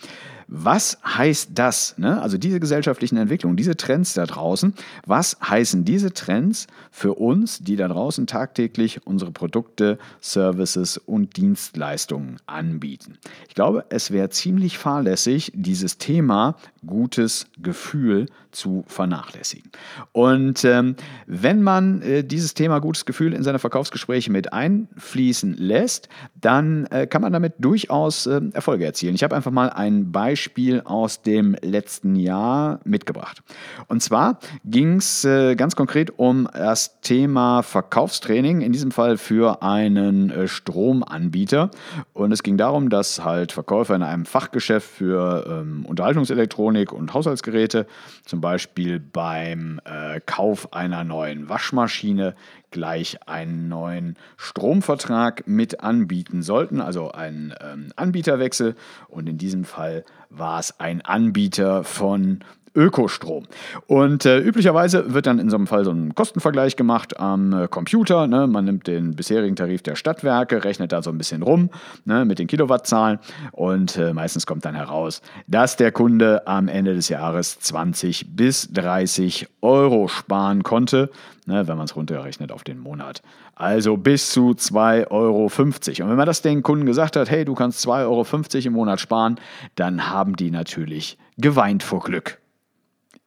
Was 0.50 0.98
heißt 1.04 1.50
das? 1.54 1.94
Ne? 1.98 2.22
Also 2.22 2.38
diese 2.38 2.58
gesellschaftlichen 2.58 3.18
Entwicklungen, 3.18 3.58
diese 3.58 3.76
Trends 3.76 4.14
da 4.14 4.24
draußen, 4.24 4.72
was 5.04 5.36
heißen 5.46 5.84
diese 5.84 6.14
Trends 6.14 6.68
für 6.90 7.14
uns, 7.14 7.58
die 7.58 7.76
da 7.76 7.86
draußen 7.86 8.26
tagtäglich 8.26 9.06
unsere 9.06 9.30
Produkte, 9.30 9.98
Services 10.22 10.96
und 10.96 11.36
Dienstleistungen 11.36 12.38
anbieten? 12.46 13.18
Ich 13.46 13.54
glaube, 13.54 13.84
es 13.90 14.10
wäre 14.10 14.30
ziemlich 14.30 14.78
fahrlässig, 14.78 15.52
dieses 15.54 15.98
Thema 15.98 16.56
gutes 16.86 17.46
Gefühl 17.58 18.26
zu 18.50 18.84
vernachlässigen. 18.86 19.70
Und 20.12 20.64
ähm, 20.64 20.96
wenn 21.26 21.62
man 21.62 22.02
äh, 22.02 22.24
dieses 22.24 22.54
Thema 22.54 22.80
gutes 22.80 23.04
Gefühl 23.04 23.32
in 23.32 23.42
seine 23.42 23.58
Verkaufsgespräche 23.58 24.30
mit 24.30 24.52
einfließen 24.52 25.56
lässt, 25.56 26.08
dann 26.34 26.86
äh, 26.86 27.06
kann 27.06 27.22
man 27.22 27.32
damit 27.32 27.54
durchaus 27.58 28.26
äh, 28.26 28.40
Erfolge 28.52 28.84
erzielen. 28.84 29.14
Ich 29.14 29.22
habe 29.22 29.36
einfach 29.36 29.50
mal 29.50 29.70
ein 29.70 30.12
Beispiel 30.12 30.82
aus 30.84 31.22
dem 31.22 31.56
letzten 31.62 32.16
Jahr 32.16 32.80
mitgebracht. 32.84 33.42
Und 33.86 34.02
zwar 34.02 34.38
ging 34.64 34.96
es 34.96 35.24
äh, 35.24 35.54
ganz 35.54 35.76
konkret 35.76 36.18
um 36.18 36.48
das 36.52 37.00
Thema 37.00 37.62
Verkaufstraining, 37.62 38.60
in 38.60 38.72
diesem 38.72 38.90
Fall 38.90 39.16
für 39.16 39.62
einen 39.62 40.30
äh, 40.30 40.48
Stromanbieter. 40.48 41.70
Und 42.12 42.32
es 42.32 42.42
ging 42.42 42.56
darum, 42.56 42.90
dass 42.90 43.24
halt 43.24 43.52
Verkäufer 43.52 43.94
in 43.94 44.02
einem 44.02 44.24
Fachgeschäft 44.24 44.88
für 44.88 45.46
ähm, 45.48 45.86
Unterhaltungselektronik 45.86 46.92
und 46.92 47.14
Haushaltsgeräte 47.14 47.86
zum 48.24 48.40
Beispiel 48.40 48.47
Beispiel 48.48 48.98
beim 48.98 49.78
äh, 49.84 50.20
Kauf 50.24 50.72
einer 50.72 51.04
neuen 51.04 51.50
Waschmaschine 51.50 52.34
gleich 52.70 53.18
einen 53.28 53.68
neuen 53.68 54.16
Stromvertrag 54.38 55.46
mit 55.46 55.80
anbieten 55.80 56.42
sollten, 56.42 56.80
also 56.80 57.12
einen 57.12 57.52
ähm, 57.60 57.88
Anbieterwechsel. 57.96 58.74
Und 59.08 59.28
in 59.28 59.36
diesem 59.36 59.64
Fall 59.64 60.02
war 60.30 60.60
es 60.60 60.80
ein 60.80 61.02
Anbieter 61.02 61.84
von 61.84 62.42
Ökostrom. 62.74 63.44
Und 63.86 64.24
äh, 64.24 64.38
üblicherweise 64.38 65.14
wird 65.14 65.26
dann 65.26 65.38
in 65.38 65.50
so 65.50 65.56
einem 65.56 65.66
Fall 65.66 65.84
so 65.84 65.90
ein 65.90 66.14
Kostenvergleich 66.14 66.76
gemacht 66.76 67.18
am 67.18 67.52
äh, 67.52 67.68
Computer. 67.68 68.26
Ne? 68.26 68.46
Man 68.46 68.64
nimmt 68.64 68.86
den 68.86 69.14
bisherigen 69.14 69.56
Tarif 69.56 69.82
der 69.82 69.96
Stadtwerke, 69.96 70.64
rechnet 70.64 70.92
da 70.92 71.02
so 71.02 71.10
ein 71.10 71.18
bisschen 71.18 71.42
rum 71.42 71.70
ne? 72.04 72.24
mit 72.24 72.38
den 72.38 72.46
Kilowattzahlen 72.46 73.18
und 73.52 73.96
äh, 73.96 74.12
meistens 74.12 74.46
kommt 74.46 74.64
dann 74.64 74.74
heraus, 74.74 75.22
dass 75.46 75.76
der 75.76 75.92
Kunde 75.92 76.46
am 76.46 76.68
Ende 76.68 76.94
des 76.94 77.08
Jahres 77.08 77.58
20 77.60 78.36
bis 78.36 78.68
30 78.72 79.48
Euro 79.62 80.08
sparen 80.08 80.62
konnte, 80.62 81.10
ne? 81.46 81.66
wenn 81.66 81.76
man 81.76 81.86
es 81.86 81.96
runterrechnet 81.96 82.52
auf 82.52 82.64
den 82.64 82.78
Monat. 82.78 83.22
Also 83.54 83.96
bis 83.96 84.30
zu 84.30 84.50
2,50 84.50 85.10
Euro. 85.10 85.44
Und 85.46 86.10
wenn 86.10 86.16
man 86.16 86.26
das 86.26 86.42
den 86.42 86.62
Kunden 86.62 86.86
gesagt 86.86 87.16
hat, 87.16 87.28
hey, 87.28 87.44
du 87.44 87.54
kannst 87.54 87.84
2,50 87.86 87.98
Euro 88.04 88.66
im 88.66 88.72
Monat 88.72 89.00
sparen, 89.00 89.40
dann 89.74 90.08
haben 90.08 90.36
die 90.36 90.50
natürlich 90.50 91.18
geweint 91.38 91.82
vor 91.82 92.00
Glück. 92.00 92.38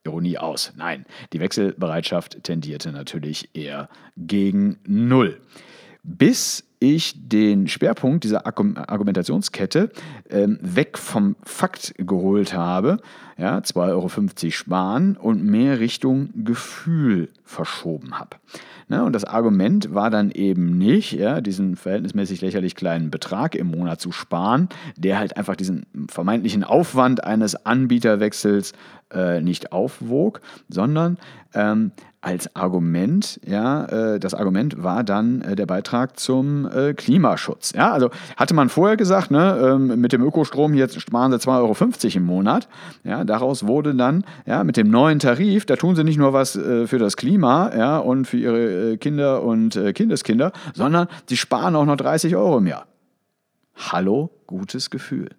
Ironie 0.06 0.38
aus. 0.38 0.74
Nein, 0.76 1.06
die 1.34 1.40
Wechselbereitschaft 1.40 2.44
tendierte 2.44 2.92
natürlich 2.92 3.50
eher 3.54 3.90
gegen 4.18 4.80
Null. 4.86 5.40
Bis 6.04 6.64
ich 6.82 7.14
den 7.16 7.68
Schwerpunkt 7.68 8.24
dieser 8.24 8.48
Argumentationskette 8.48 9.92
ähm, 10.32 10.58
weg 10.62 10.98
vom 10.98 11.36
Fakt 11.44 11.94
geholt 12.00 12.56
habe, 12.56 12.98
ja, 13.38 13.60
2,50 13.60 13.76
Euro 13.90 14.52
sparen 14.52 15.16
und 15.16 15.44
mehr 15.44 15.80
Richtung 15.80 16.30
Gefühl 16.44 17.30
verschoben 17.44 18.20
habe. 18.20 18.38
Ne, 18.88 19.04
und 19.04 19.14
das 19.14 19.26
Argument 19.26 19.94
war 19.94 20.10
dann 20.10 20.32
eben 20.32 20.78
nicht, 20.78 21.14
ja, 21.14 21.40
diesen 21.40 21.76
verhältnismäßig 21.76 22.42
lächerlich 22.42 22.76
kleinen 22.76 23.12
Betrag 23.12 23.56
im 23.56 23.68
Monat 23.68 24.02
zu 24.02 24.12
sparen, 24.12 24.68
der 24.98 25.20
halt 25.20 25.38
einfach 25.38 25.56
diesen 25.56 25.86
vermeintlichen 26.10 26.64
Aufwand 26.64 27.24
eines 27.24 27.66
Anbieterwechsels 27.66 28.74
äh, 29.14 29.42
nicht 29.42 29.72
aufwog, 29.72 30.42
sondern 30.70 31.18
ähm, 31.54 31.92
als 32.22 32.56
Argument, 32.56 33.40
ja, 33.46 33.86
äh, 33.86 34.20
das 34.20 34.36
Argument 34.36 34.84
war 34.84 35.04
dann 35.04 35.42
äh, 35.42 35.56
der 35.56 35.66
Beitrag 35.66 36.20
zum 36.20 36.70
äh, 36.72 36.94
Klimaschutz. 36.94 37.74
Ja, 37.76 37.92
also 37.92 38.12
hatte 38.38 38.54
man 38.54 38.70
vorher 38.70 38.96
gesagt, 38.96 39.32
ne, 39.32 39.60
ähm, 39.60 40.00
mit 40.00 40.14
dem 40.14 40.22
Ökostrom 40.22 40.76
jetzt 40.76 41.02
sparen 41.02 41.32
sie 41.32 41.40
2,50 41.40 41.50
Euro 42.06 42.18
im 42.18 42.26
Monat. 42.26 42.68
Ja, 43.04 43.24
daraus 43.24 43.66
wurde 43.66 43.96
dann, 43.96 44.24
ja, 44.46 44.64
mit 44.64 44.78
dem 44.78 44.92
neuen 44.92 45.18
Tarif, 45.18 45.66
da 45.66 45.76
tun 45.76 45.96
sie 45.96 46.04
nicht 46.04 46.18
nur 46.18 46.32
was 46.32 46.56
äh, 46.56 46.86
für 46.86 47.00
das 47.00 47.18
Klima, 47.18 47.72
ja, 47.76 47.98
und 47.98 48.26
für 48.26 48.38
ihre 48.38 48.98
Kinder 48.98 49.42
und 49.42 49.80
Kindeskinder, 49.96 50.52
sondern 50.74 51.08
sie 51.28 51.38
sparen 51.38 51.76
auch 51.76 51.86
noch 51.86 51.98
30 51.98 52.36
Euro 52.36 52.60
im 52.60 52.68
Jahr. 52.68 52.86
Hallo, 53.76 54.30
gutes 54.46 54.92
Gefühl. 54.92 55.30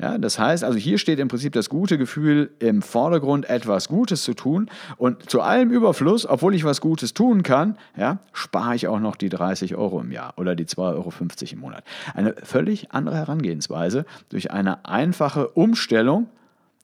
Ja, 0.00 0.18
das 0.18 0.38
heißt, 0.38 0.64
also 0.64 0.78
hier 0.78 0.98
steht 0.98 1.18
im 1.18 1.28
Prinzip 1.28 1.52
das 1.52 1.68
gute 1.68 1.98
Gefühl 1.98 2.50
im 2.58 2.82
Vordergrund, 2.82 3.48
etwas 3.48 3.88
Gutes 3.88 4.22
zu 4.22 4.34
tun. 4.34 4.70
Und 4.96 5.28
zu 5.28 5.40
allem 5.40 5.70
Überfluss, 5.70 6.26
obwohl 6.26 6.54
ich 6.54 6.64
was 6.64 6.80
Gutes 6.80 7.14
tun 7.14 7.42
kann, 7.42 7.76
ja, 7.96 8.18
spare 8.32 8.74
ich 8.74 8.88
auch 8.88 9.00
noch 9.00 9.16
die 9.16 9.28
30 9.28 9.74
Euro 9.76 10.00
im 10.00 10.12
Jahr 10.12 10.34
oder 10.36 10.54
die 10.54 10.66
2,50 10.66 10.78
Euro 10.94 11.12
im 11.52 11.58
Monat. 11.58 11.84
Eine 12.14 12.34
völlig 12.42 12.92
andere 12.92 13.16
Herangehensweise 13.16 14.04
durch 14.28 14.50
eine 14.50 14.84
einfache 14.84 15.48
Umstellung 15.48 16.28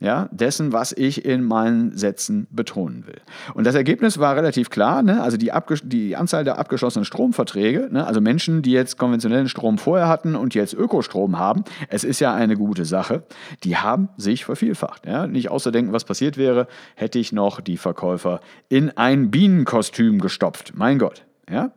ja, 0.00 0.28
dessen, 0.32 0.72
was 0.72 0.92
ich 0.92 1.24
in 1.24 1.42
meinen 1.42 1.96
Sätzen 1.96 2.46
betonen 2.50 3.06
will. 3.06 3.20
Und 3.54 3.64
das 3.64 3.74
Ergebnis 3.74 4.18
war 4.18 4.36
relativ 4.36 4.68
klar, 4.68 5.02
ne? 5.02 5.22
also 5.22 5.36
die, 5.36 5.50
die, 5.84 6.16
Anzahl 6.16 6.44
der 6.44 6.58
abgeschlossenen 6.58 7.04
Stromverträge, 7.04 7.88
ne? 7.90 8.06
also 8.06 8.20
Menschen, 8.20 8.62
die 8.62 8.72
jetzt 8.72 8.98
konventionellen 8.98 9.48
Strom 9.48 9.78
vorher 9.78 10.08
hatten 10.08 10.34
und 10.34 10.54
jetzt 10.54 10.74
Ökostrom 10.74 11.38
haben, 11.38 11.64
es 11.88 12.04
ist 12.04 12.20
ja 12.20 12.34
eine 12.34 12.56
gute 12.56 12.84
Sache, 12.84 13.22
die 13.62 13.76
haben 13.76 14.08
sich 14.16 14.44
vervielfacht. 14.44 15.06
Ja? 15.06 15.26
Nicht 15.26 15.50
auszudenken, 15.50 15.92
was 15.92 16.04
passiert 16.04 16.36
wäre, 16.36 16.66
hätte 16.96 17.18
ich 17.18 17.32
noch 17.32 17.60
die 17.60 17.76
Verkäufer 17.76 18.40
in 18.68 18.90
ein 18.96 19.30
Bienenkostüm 19.30 20.20
gestopft. 20.20 20.72
Mein 20.74 20.98
Gott. 20.98 21.24
Ja? 21.48 21.72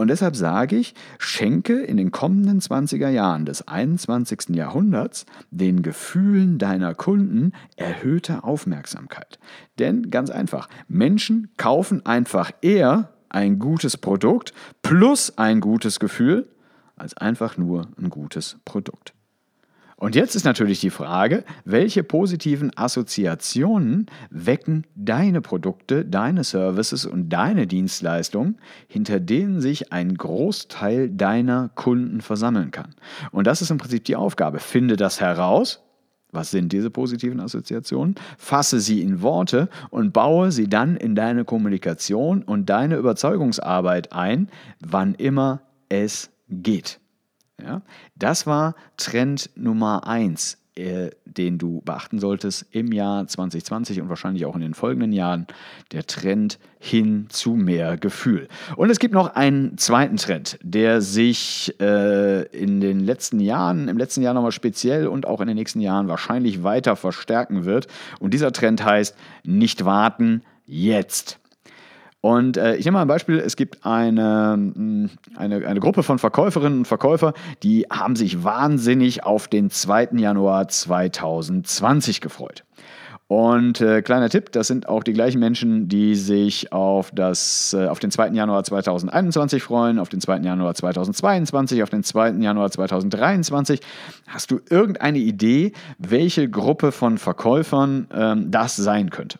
Und 0.00 0.08
deshalb 0.08 0.36
sage 0.36 0.76
ich, 0.76 0.94
schenke 1.18 1.80
in 1.80 1.96
den 1.96 2.12
kommenden 2.12 2.60
20er 2.60 3.08
Jahren 3.08 3.44
des 3.44 3.66
21. 3.66 4.50
Jahrhunderts 4.50 5.26
den 5.50 5.82
Gefühlen 5.82 6.58
deiner 6.58 6.94
Kunden 6.94 7.52
erhöhte 7.74 8.44
Aufmerksamkeit. 8.44 9.40
Denn 9.80 10.08
ganz 10.08 10.30
einfach, 10.30 10.68
Menschen 10.86 11.50
kaufen 11.56 12.06
einfach 12.06 12.52
eher 12.62 13.12
ein 13.28 13.58
gutes 13.58 13.96
Produkt 13.96 14.54
plus 14.82 15.36
ein 15.36 15.60
gutes 15.60 15.98
Gefühl 15.98 16.48
als 16.94 17.16
einfach 17.16 17.56
nur 17.56 17.88
ein 18.00 18.08
gutes 18.08 18.56
Produkt. 18.64 19.14
Und 20.00 20.14
jetzt 20.14 20.36
ist 20.36 20.44
natürlich 20.44 20.78
die 20.78 20.90
Frage, 20.90 21.42
welche 21.64 22.04
positiven 22.04 22.70
Assoziationen 22.76 24.06
wecken 24.30 24.86
deine 24.94 25.40
Produkte, 25.40 26.04
deine 26.04 26.44
Services 26.44 27.04
und 27.04 27.30
deine 27.30 27.66
Dienstleistungen, 27.66 28.58
hinter 28.86 29.18
denen 29.18 29.60
sich 29.60 29.92
ein 29.92 30.14
Großteil 30.14 31.10
deiner 31.10 31.70
Kunden 31.74 32.20
versammeln 32.20 32.70
kann. 32.70 32.94
Und 33.32 33.48
das 33.48 33.60
ist 33.60 33.72
im 33.72 33.78
Prinzip 33.78 34.04
die 34.04 34.14
Aufgabe. 34.14 34.60
Finde 34.60 34.94
das 34.94 35.20
heraus, 35.20 35.82
was 36.30 36.52
sind 36.52 36.72
diese 36.72 36.90
positiven 36.90 37.40
Assoziationen? 37.40 38.14
Fasse 38.36 38.78
sie 38.78 39.02
in 39.02 39.20
Worte 39.20 39.68
und 39.90 40.12
baue 40.12 40.52
sie 40.52 40.68
dann 40.68 40.96
in 40.96 41.16
deine 41.16 41.44
Kommunikation 41.44 42.44
und 42.44 42.70
deine 42.70 42.96
Überzeugungsarbeit 42.96 44.12
ein, 44.12 44.48
wann 44.78 45.14
immer 45.14 45.62
es 45.88 46.30
geht. 46.48 47.00
Ja? 47.62 47.82
Das 48.16 48.46
war 48.46 48.74
Trend 48.96 49.50
Nummer 49.56 50.06
eins, 50.06 50.58
äh, 50.76 51.10
den 51.24 51.58
du 51.58 51.82
beachten 51.84 52.18
solltest 52.18 52.66
im 52.70 52.92
Jahr 52.92 53.26
2020 53.26 54.00
und 54.00 54.08
wahrscheinlich 54.08 54.46
auch 54.46 54.54
in 54.54 54.60
den 54.60 54.74
folgenden 54.74 55.12
Jahren. 55.12 55.46
Der 55.92 56.06
Trend 56.06 56.58
hin 56.78 57.26
zu 57.30 57.54
mehr 57.54 57.96
Gefühl. 57.96 58.48
Und 58.76 58.90
es 58.90 58.98
gibt 58.98 59.12
noch 59.12 59.34
einen 59.34 59.76
zweiten 59.76 60.16
Trend, 60.16 60.58
der 60.62 61.00
sich 61.00 61.74
äh, 61.80 62.42
in 62.56 62.80
den 62.80 63.00
letzten 63.00 63.40
Jahren, 63.40 63.88
im 63.88 63.98
letzten 63.98 64.22
Jahr 64.22 64.34
nochmal 64.34 64.52
speziell 64.52 65.08
und 65.08 65.26
auch 65.26 65.40
in 65.40 65.48
den 65.48 65.56
nächsten 65.56 65.80
Jahren 65.80 66.06
wahrscheinlich 66.06 66.62
weiter 66.62 66.94
verstärken 66.94 67.64
wird. 67.64 67.88
Und 68.20 68.34
dieser 68.34 68.52
Trend 68.52 68.84
heißt, 68.84 69.16
nicht 69.42 69.84
warten, 69.84 70.42
jetzt. 70.64 71.40
Und 72.20 72.56
äh, 72.56 72.76
ich 72.76 72.84
nehme 72.84 72.96
mal 72.96 73.02
ein 73.02 73.08
Beispiel, 73.08 73.38
es 73.38 73.54
gibt 73.54 73.86
eine, 73.86 74.56
mm, 74.56 75.10
eine, 75.36 75.66
eine 75.66 75.80
Gruppe 75.80 76.02
von 76.02 76.18
Verkäuferinnen 76.18 76.80
und 76.80 76.84
Verkäufer, 76.86 77.32
die 77.62 77.86
haben 77.90 78.16
sich 78.16 78.42
wahnsinnig 78.42 79.24
auf 79.24 79.46
den 79.46 79.70
2. 79.70 80.10
Januar 80.14 80.66
2020 80.68 82.20
gefreut. 82.20 82.64
Und 83.28 83.82
äh, 83.82 84.00
kleiner 84.00 84.30
Tipp, 84.30 84.52
das 84.52 84.68
sind 84.68 84.88
auch 84.88 85.04
die 85.04 85.12
gleichen 85.12 85.38
Menschen, 85.38 85.86
die 85.86 86.14
sich 86.14 86.72
auf, 86.72 87.10
das, 87.10 87.74
äh, 87.78 87.86
auf 87.86 87.98
den 87.98 88.10
2. 88.10 88.30
Januar 88.30 88.64
2021 88.64 89.62
freuen, 89.62 89.98
auf 89.98 90.08
den 90.08 90.22
2. 90.22 90.38
Januar 90.38 90.74
2022, 90.74 91.82
auf 91.82 91.90
den 91.90 92.02
2. 92.02 92.30
Januar 92.40 92.70
2023. 92.70 93.80
Hast 94.28 94.50
du 94.50 94.60
irgendeine 94.70 95.18
Idee, 95.18 95.72
welche 95.98 96.48
Gruppe 96.48 96.90
von 96.90 97.18
Verkäufern 97.18 98.08
ähm, 98.14 98.50
das 98.50 98.76
sein 98.76 99.10
könnte? 99.10 99.38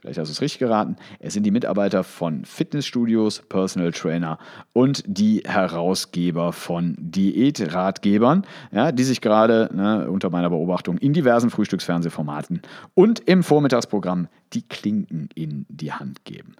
Vielleicht 0.00 0.18
hast 0.18 0.28
du 0.28 0.32
es 0.32 0.40
richtig 0.40 0.58
geraten, 0.58 0.96
es 1.18 1.34
sind 1.34 1.44
die 1.44 1.50
Mitarbeiter 1.50 2.04
von 2.04 2.44
Fitnessstudios, 2.44 3.42
Personal 3.48 3.92
Trainer 3.92 4.38
und 4.72 5.02
die 5.06 5.42
Herausgeber 5.46 6.52
von 6.52 6.96
Diätratgebern, 6.98 8.44
ja, 8.72 8.92
die 8.92 9.04
sich 9.04 9.20
gerade 9.20 9.68
ne, 9.72 10.10
unter 10.10 10.30
meiner 10.30 10.50
Beobachtung 10.50 10.98
in 10.98 11.12
diversen 11.12 11.50
Frühstücksfernsehformaten 11.50 12.62
und 12.94 13.20
im 13.20 13.42
Vormittagsprogramm 13.42 14.28
die 14.52 14.62
Klinken 14.62 15.28
in 15.34 15.66
die 15.68 15.92
Hand 15.92 16.24
geben. 16.24 16.54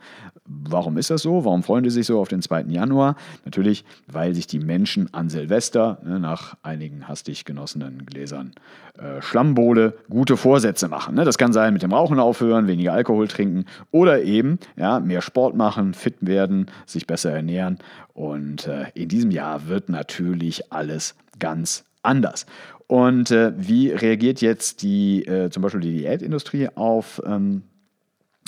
Warum 0.45 0.97
ist 0.97 1.11
das 1.11 1.23
so? 1.23 1.45
Warum 1.45 1.63
freuen 1.63 1.85
die 1.85 1.91
sich 1.91 2.07
so 2.07 2.21
auf 2.21 2.29
den 2.29 2.43
2. 2.43 2.63
Januar? 2.69 3.17
Natürlich, 3.45 3.85
weil 4.07 4.35
sich 4.35 4.47
die 4.47 4.59
Menschen 4.61 5.13
an 5.13 5.29
Silvester 5.29 5.99
ne, 6.05 6.21
nach 6.21 6.57
einigen 6.63 7.09
hastig 7.09 7.45
genossenen 7.45 8.07
Gläsern 8.07 8.53
äh, 8.99 9.21
Schlammbowle 9.23 9.95
gute 10.09 10.37
Vorsätze 10.37 10.89
machen. 10.89 11.15
Ne? 11.15 11.25
Das 11.25 11.39
kann 11.39 11.53
sein 11.53 11.73
mit 11.73 11.83
dem 11.83 11.93
Rauchen 11.93 12.19
aufhören, 12.19 12.67
weniger 12.67 12.93
Alkohol 12.93 13.29
trinken 13.29 13.65
oder 13.91 14.23
eben 14.23 14.59
ja, 14.77 15.01
mehr 15.01 15.23
Sport 15.23 15.57
machen, 15.57 15.95
fit 15.95 16.17
werden, 16.21 16.67
sich 16.87 17.07
besser 17.07 17.33
ernähren. 17.33 17.79
Und 18.15 18.67
äh, 18.67 18.87
in 18.95 19.09
diesem 19.09 19.31
Jahr 19.31 19.69
wird 19.69 19.89
natürlich 19.89 20.73
alles 20.73 21.15
ganz 21.39 21.85
anders. 22.03 22.47
Und 22.87 23.31
äh, 23.31 23.53
wie 23.57 23.91
reagiert 23.91 24.41
jetzt 24.41 24.83
die, 24.83 25.25
äh, 25.25 25.49
zum 25.51 25.63
Beispiel 25.63 25.81
die 25.81 25.99
Diätindustrie 25.99 26.69
auf 26.75 27.23
ähm, 27.25 27.63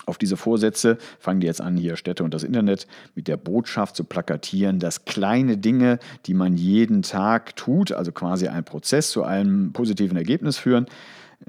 auf 0.06 0.18
diese 0.18 0.36
Vorsätze 0.36 0.98
fangen 1.18 1.40
die 1.40 1.46
jetzt 1.46 1.60
an, 1.60 1.76
hier 1.76 1.96
Städte 1.96 2.24
und 2.24 2.34
das 2.34 2.44
Internet 2.44 2.86
mit 3.14 3.28
der 3.28 3.36
Botschaft 3.36 3.96
zu 3.96 4.04
plakatieren, 4.04 4.78
dass 4.78 5.04
kleine 5.04 5.56
Dinge, 5.56 5.98
die 6.26 6.34
man 6.34 6.56
jeden 6.56 7.02
Tag 7.02 7.56
tut, 7.56 7.92
also 7.92 8.12
quasi 8.12 8.48
ein 8.48 8.64
Prozess 8.64 9.10
zu 9.10 9.22
einem 9.24 9.72
positiven 9.72 10.16
Ergebnis 10.16 10.58
führen, 10.58 10.86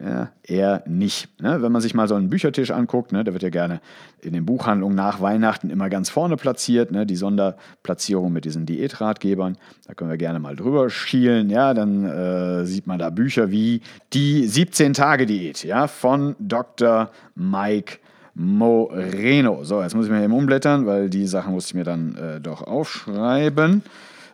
ja, 0.01 0.31
eher 0.43 0.83
nicht. 0.87 1.29
Ne? 1.41 1.61
Wenn 1.61 1.71
man 1.71 1.81
sich 1.81 1.93
mal 1.93 2.07
so 2.07 2.15
einen 2.15 2.29
Büchertisch 2.29 2.71
anguckt, 2.71 3.11
ne, 3.11 3.23
der 3.23 3.33
wird 3.33 3.43
ja 3.43 3.49
gerne 3.49 3.81
in 4.21 4.33
den 4.33 4.45
Buchhandlungen 4.45 4.95
nach 4.95 5.21
Weihnachten 5.21 5.69
immer 5.69 5.89
ganz 5.89 6.09
vorne 6.09 6.35
platziert, 6.35 6.91
ne, 6.91 7.05
die 7.05 7.15
Sonderplatzierung 7.15 8.31
mit 8.33 8.45
diesen 8.45 8.65
Diätratgebern. 8.65 9.57
Da 9.85 9.93
können 9.93 10.09
wir 10.09 10.17
gerne 10.17 10.39
mal 10.39 10.55
drüber 10.55 10.89
schielen. 10.89 11.49
Ja, 11.49 11.73
dann 11.73 12.05
äh, 12.05 12.65
sieht 12.65 12.87
man 12.87 12.99
da 12.99 13.09
Bücher 13.09 13.51
wie 13.51 13.81
die 14.13 14.47
17-Tage-Diät 14.47 15.63
ja, 15.63 15.87
von 15.87 16.35
Dr. 16.39 17.11
Mike 17.35 17.99
Moreno. 18.35 19.63
So, 19.63 19.81
jetzt 19.81 19.95
muss 19.95 20.05
ich 20.05 20.11
mir 20.11 20.23
eben 20.23 20.33
umblättern, 20.33 20.85
weil 20.85 21.09
die 21.09 21.27
Sachen 21.27 21.53
musste 21.53 21.71
ich 21.71 21.75
mir 21.75 21.83
dann 21.83 22.15
äh, 22.15 22.41
doch 22.41 22.61
aufschreiben. 22.61 23.83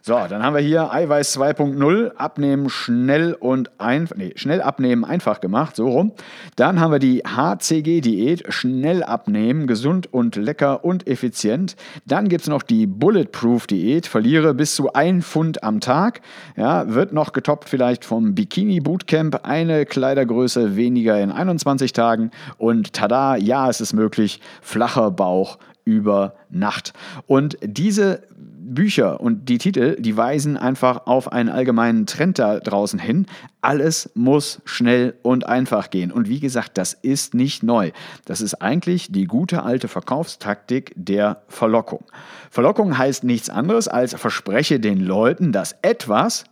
So, 0.01 0.17
dann 0.29 0.43
haben 0.43 0.55
wir 0.55 0.61
hier 0.61 0.93
Eiweiß 0.93 1.37
2.0, 1.37 2.15
abnehmen 2.15 2.69
schnell 2.69 3.33
und 3.33 3.69
einfach, 3.79 4.15
nee, 4.15 4.31
schnell 4.35 4.61
abnehmen 4.61 5.03
einfach 5.03 5.41
gemacht, 5.41 5.75
so 5.75 5.89
rum. 5.89 6.13
Dann 6.55 6.79
haben 6.79 6.91
wir 6.91 6.99
die 6.99 7.23
HCG-Diät, 7.23 8.45
schnell 8.53 9.03
abnehmen, 9.03 9.67
gesund 9.67 10.11
und 10.13 10.37
lecker 10.37 10.85
und 10.85 11.07
effizient. 11.07 11.75
Dann 12.05 12.29
gibt 12.29 12.43
es 12.43 12.47
noch 12.47 12.63
die 12.63 12.87
Bulletproof-Diät, 12.87 14.07
verliere 14.07 14.53
bis 14.53 14.73
zu 14.75 14.93
ein 14.93 15.21
Pfund 15.21 15.63
am 15.63 15.81
Tag. 15.81 16.21
Ja, 16.55 16.93
wird 16.93 17.11
noch 17.11 17.33
getoppt 17.33 17.67
vielleicht 17.67 18.05
vom 18.05 18.35
Bikini-Bootcamp, 18.35 19.41
eine 19.43 19.85
Kleidergröße 19.85 20.77
weniger 20.77 21.19
in 21.19 21.31
21 21.31 21.91
Tagen. 21.91 22.31
Und 22.57 22.93
tada, 22.93 23.35
ja, 23.35 23.69
es 23.69 23.81
ist 23.81 23.93
möglich, 23.93 24.39
flacher 24.61 25.11
Bauch 25.11 25.57
über 25.89 26.35
Nacht. 26.49 26.93
Und 27.27 27.57
diese 27.61 28.21
Bücher 28.69 29.19
und 29.19 29.49
die 29.49 29.57
Titel, 29.57 29.95
die 29.99 30.15
weisen 30.15 30.55
einfach 30.55 31.07
auf 31.07 31.31
einen 31.31 31.49
allgemeinen 31.49 32.05
Trend 32.05 32.39
da 32.39 32.59
draußen 32.59 32.99
hin. 32.99 33.25
Alles 33.61 34.11
muss 34.13 34.61
schnell 34.63 35.15
und 35.23 35.47
einfach 35.47 35.89
gehen. 35.89 36.11
Und 36.11 36.29
wie 36.29 36.39
gesagt, 36.39 36.77
das 36.77 36.93
ist 36.93 37.33
nicht 37.33 37.63
neu. 37.63 37.91
Das 38.25 38.41
ist 38.41 38.61
eigentlich 38.61 39.11
die 39.11 39.25
gute 39.25 39.63
alte 39.63 39.87
Verkaufstaktik 39.87 40.93
der 40.95 41.41
Verlockung. 41.47 42.05
Verlockung 42.51 42.97
heißt 42.97 43.23
nichts 43.23 43.49
anderes 43.49 43.87
als 43.87 44.13
verspreche 44.13 44.79
den 44.79 44.99
Leuten, 44.99 45.51
dass 45.51 45.75
etwas, 45.81 46.43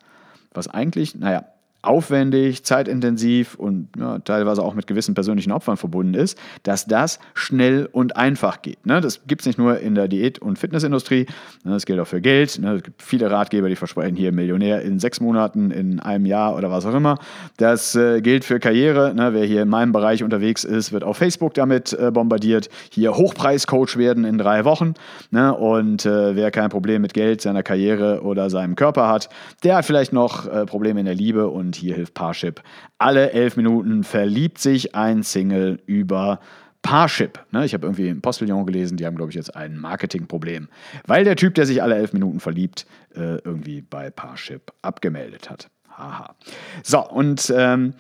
was 0.54 0.68
eigentlich, 0.68 1.16
naja, 1.16 1.46
aufwendig, 1.88 2.64
zeitintensiv 2.64 3.56
und 3.56 3.90
ja, 3.98 4.20
teilweise 4.20 4.62
auch 4.62 4.74
mit 4.74 4.88
gewissen 4.88 5.16
persönlichen 5.16 5.52
Opfern 5.52 5.78
verbunden 5.78 6.14
ist, 6.14 6.38
dass 6.64 6.86
das 6.86 7.20
schnell 7.34 7.88
und 7.92 8.16
einfach 8.18 8.62
geht. 8.62 8.86
Ne? 8.86 9.02
Das 9.02 9.22
gibt 9.28 9.42
es 9.42 9.48
nicht 9.48 9.58
nur 9.58 9.80
in 9.80 9.96
der 9.96 10.08
Diät- 10.08 10.40
und 10.40 10.60
Fitnessindustrie, 10.60 11.26
ne? 11.64 11.72
das 11.72 11.86
gilt 11.86 12.00
auch 12.00 12.08
für 12.08 12.22
Geld. 12.22 12.60
Ne? 12.60 12.74
Es 12.74 12.84
gibt 12.84 13.02
viele 13.02 13.32
Ratgeber, 13.32 13.70
die 13.70 13.76
versprechen 13.76 14.16
hier 14.16 14.32
Millionär 14.32 14.82
in 14.82 15.00
sechs 15.00 15.22
Monaten, 15.22 15.72
in 15.72 16.00
einem 16.00 16.26
Jahr 16.26 16.56
oder 16.56 16.70
was 16.70 16.86
auch 16.86 16.94
immer. 16.94 17.20
Das 17.58 17.96
äh, 17.96 18.22
gilt 18.22 18.46
für 18.46 18.60
Karriere. 18.60 19.14
Ne? 19.16 19.34
Wer 19.34 19.46
hier 19.46 19.62
in 19.62 19.70
meinem 19.70 19.92
Bereich 19.92 20.24
unterwegs 20.24 20.64
ist, 20.64 20.92
wird 20.92 21.04
auf 21.04 21.18
Facebook 21.18 21.54
damit 21.54 21.94
äh, 21.94 22.12
bombardiert. 22.12 22.70
Hier 22.92 23.16
Hochpreiscoach 23.16 23.98
werden 23.98 24.26
in 24.26 24.38
drei 24.38 24.66
Wochen. 24.66 24.94
Ne? 25.32 25.54
Und 25.54 26.06
äh, 26.06 26.36
wer 26.36 26.52
kein 26.52 26.70
Problem 26.70 27.02
mit 27.02 27.14
Geld, 27.14 27.42
seiner 27.42 27.64
Karriere 27.64 28.22
oder 28.22 28.50
seinem 28.50 28.76
Körper 28.76 29.08
hat, 29.08 29.30
der 29.64 29.78
hat 29.78 29.86
vielleicht 29.86 30.14
noch 30.14 30.48
äh, 30.48 30.66
Probleme 30.66 31.00
in 31.00 31.06
der 31.06 31.16
Liebe 31.16 31.48
und 31.48 31.77
hier 31.78 31.96
hilft 31.96 32.14
Parship. 32.14 32.62
Alle 32.98 33.32
elf 33.32 33.58
Minuten 33.58 34.04
verliebt 34.04 34.60
sich 34.60 34.96
ein 34.96 35.24
Single 35.24 35.80
über 35.86 36.40
Parship. 36.82 37.44
Ne, 37.52 37.66
ich 37.66 37.74
habe 37.74 37.86
irgendwie 37.86 38.08
im 38.08 38.22
Postillon 38.22 38.66
gelesen, 38.66 38.98
die 38.98 39.06
haben, 39.06 39.16
glaube 39.16 39.32
ich, 39.32 39.36
jetzt 39.36 39.56
ein 39.56 39.78
Marketingproblem, 39.78 40.70
weil 41.06 41.24
der 41.24 41.36
Typ, 41.36 41.56
der 41.56 41.66
sich 41.66 41.84
alle 41.84 41.96
elf 41.96 42.14
Minuten 42.14 42.40
verliebt, 42.40 42.86
äh, 43.16 43.40
irgendwie 43.44 43.82
bei 43.82 44.10
Parship 44.10 44.72
abgemeldet 44.82 45.50
hat. 45.50 45.70
Haha. 45.90 46.36
So, 46.84 47.06
und 47.08 47.52
ähm, 47.56 47.94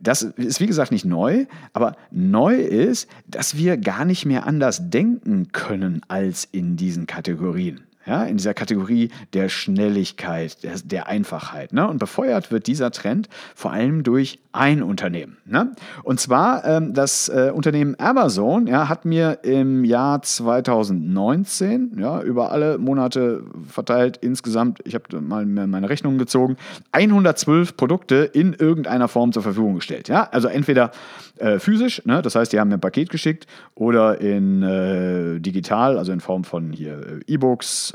das 0.00 0.22
ist 0.22 0.60
wie 0.60 0.66
gesagt 0.66 0.90
nicht 0.90 1.04
neu, 1.04 1.46
aber 1.72 1.96
neu 2.10 2.56
ist, 2.56 3.08
dass 3.26 3.56
wir 3.56 3.76
gar 3.76 4.04
nicht 4.04 4.26
mehr 4.26 4.46
anders 4.46 4.90
denken 4.90 5.52
können 5.52 6.00
als 6.08 6.44
in 6.44 6.76
diesen 6.76 7.06
Kategorien 7.06 7.82
ja, 8.06 8.24
in 8.24 8.36
dieser 8.36 8.54
Kategorie 8.54 9.10
der 9.32 9.48
Schnelligkeit, 9.48 10.62
der, 10.62 10.74
der 10.84 11.06
Einfachheit. 11.06 11.72
Ne? 11.72 11.88
Und 11.88 11.98
befeuert 11.98 12.50
wird 12.50 12.66
dieser 12.66 12.90
Trend 12.90 13.28
vor 13.54 13.72
allem 13.72 14.02
durch 14.02 14.40
ein 14.52 14.82
Unternehmen. 14.82 15.38
Ne? 15.46 15.72
Und 16.02 16.20
zwar 16.20 16.64
ähm, 16.64 16.92
das 16.92 17.28
äh, 17.28 17.50
Unternehmen 17.54 17.94
Amazon 17.98 18.66
ja, 18.66 18.88
hat 18.88 19.04
mir 19.04 19.38
im 19.44 19.84
Jahr 19.84 20.20
2019 20.20 21.96
ja, 21.98 22.20
über 22.22 22.52
alle 22.52 22.78
Monate 22.78 23.44
verteilt 23.68 24.18
insgesamt, 24.18 24.80
ich 24.84 24.94
habe 24.94 25.20
mal 25.20 25.46
meine 25.46 25.88
Rechnungen 25.88 26.18
gezogen, 26.18 26.56
112 26.92 27.76
Produkte 27.76 28.16
in 28.16 28.52
irgendeiner 28.52 29.08
Form 29.08 29.32
zur 29.32 29.42
Verfügung 29.42 29.76
gestellt. 29.76 30.08
Ja? 30.08 30.28
Also 30.30 30.48
entweder 30.48 30.90
äh, 31.38 31.58
physisch, 31.58 32.04
ne? 32.04 32.20
das 32.20 32.34
heißt, 32.34 32.52
die 32.52 32.60
haben 32.60 32.68
mir 32.68 32.74
ein 32.74 32.80
Paket 32.80 33.10
geschickt 33.10 33.46
oder 33.74 34.20
in 34.20 34.62
äh, 34.62 35.40
digital, 35.40 35.98
also 35.98 36.12
in 36.12 36.20
Form 36.20 36.44
von 36.44 36.72
hier 36.72 36.94
äh, 36.94 37.20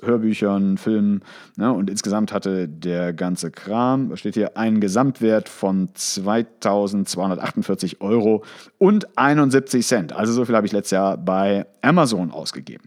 Hörbüchern, 0.03 0.77
Filmen. 0.77 1.21
Ne? 1.55 1.71
Und 1.71 1.89
insgesamt 1.89 2.33
hatte 2.33 2.67
der 2.67 3.13
ganze 3.13 3.51
Kram, 3.51 4.15
steht 4.15 4.36
hier, 4.36 4.57
einen 4.57 4.79
Gesamtwert 4.79 5.49
von 5.49 5.89
2248 5.93 8.01
Euro 8.01 8.43
und 8.77 9.17
71 9.17 9.86
Cent. 9.86 10.13
Also 10.13 10.33
so 10.33 10.45
viel 10.45 10.55
habe 10.55 10.67
ich 10.67 10.73
letztes 10.73 10.91
Jahr 10.91 11.17
bei 11.17 11.65
Amazon 11.81 12.31
ausgegeben. 12.31 12.83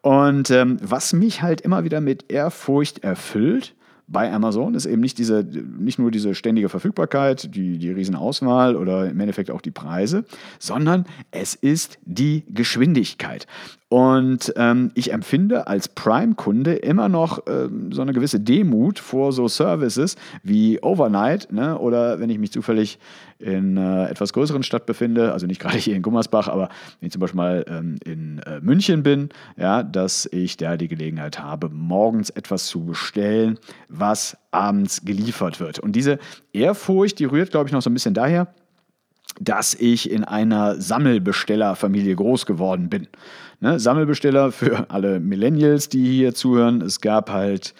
Und 0.00 0.50
ähm, 0.50 0.78
was 0.82 1.12
mich 1.12 1.42
halt 1.42 1.60
immer 1.60 1.84
wieder 1.84 2.00
mit 2.00 2.30
Ehrfurcht 2.30 3.04
erfüllt, 3.04 3.74
bei 4.06 4.32
Amazon 4.32 4.74
ist 4.74 4.86
eben 4.86 5.00
nicht, 5.00 5.18
diese, 5.18 5.42
nicht 5.42 5.98
nur 5.98 6.10
diese 6.10 6.34
ständige 6.34 6.68
Verfügbarkeit, 6.68 7.54
die, 7.54 7.78
die 7.78 7.90
Riesenauswahl 7.90 8.76
oder 8.76 9.08
im 9.08 9.18
Endeffekt 9.20 9.50
auch 9.50 9.60
die 9.60 9.70
Preise, 9.70 10.24
sondern 10.58 11.06
es 11.30 11.54
ist 11.54 11.98
die 12.04 12.44
Geschwindigkeit. 12.48 13.46
Und 13.88 14.54
ähm, 14.56 14.90
ich 14.94 15.12
empfinde 15.12 15.66
als 15.66 15.86
Prime-Kunde 15.86 16.74
immer 16.76 17.10
noch 17.10 17.40
ähm, 17.46 17.92
so 17.92 18.00
eine 18.00 18.14
gewisse 18.14 18.40
Demut 18.40 18.98
vor 18.98 19.32
so 19.32 19.48
Services 19.48 20.16
wie 20.42 20.82
Overnight 20.82 21.52
ne? 21.52 21.78
oder 21.78 22.18
wenn 22.18 22.30
ich 22.30 22.38
mich 22.38 22.52
zufällig 22.52 22.98
in 23.42 23.76
einer 23.76 24.08
äh, 24.08 24.10
etwas 24.10 24.32
größeren 24.32 24.62
Stadt 24.62 24.86
befinde, 24.86 25.32
also 25.32 25.46
nicht 25.46 25.60
gerade 25.60 25.78
hier 25.78 25.96
in 25.96 26.02
Gummersbach, 26.02 26.48
aber 26.48 26.68
wenn 27.00 27.06
ich 27.06 27.12
zum 27.12 27.20
Beispiel 27.20 27.36
mal 27.36 27.64
ähm, 27.68 27.96
in 28.04 28.38
äh, 28.40 28.60
München 28.60 29.02
bin, 29.02 29.28
ja, 29.56 29.82
dass 29.82 30.28
ich 30.32 30.56
da 30.56 30.76
die 30.76 30.88
Gelegenheit 30.88 31.38
habe, 31.38 31.68
morgens 31.68 32.30
etwas 32.30 32.66
zu 32.66 32.84
bestellen, 32.84 33.58
was 33.88 34.36
abends 34.50 35.04
geliefert 35.04 35.60
wird. 35.60 35.78
Und 35.78 35.92
diese 35.92 36.18
Ehrfurcht, 36.52 37.18
die 37.18 37.24
rührt, 37.24 37.50
glaube 37.50 37.68
ich, 37.68 37.72
noch 37.72 37.82
so 37.82 37.90
ein 37.90 37.94
bisschen 37.94 38.14
daher, 38.14 38.48
dass 39.40 39.74
ich 39.74 40.10
in 40.10 40.24
einer 40.24 40.80
Sammelbestellerfamilie 40.80 42.14
groß 42.14 42.46
geworden 42.46 42.88
bin. 42.88 43.08
Ne, 43.60 43.78
Sammelbesteller 43.78 44.52
für 44.52 44.90
alle 44.90 45.20
Millennials, 45.20 45.88
die 45.88 46.04
hier 46.04 46.34
zuhören. 46.34 46.82
Es 46.82 47.00
gab 47.00 47.30
halt 47.30 47.74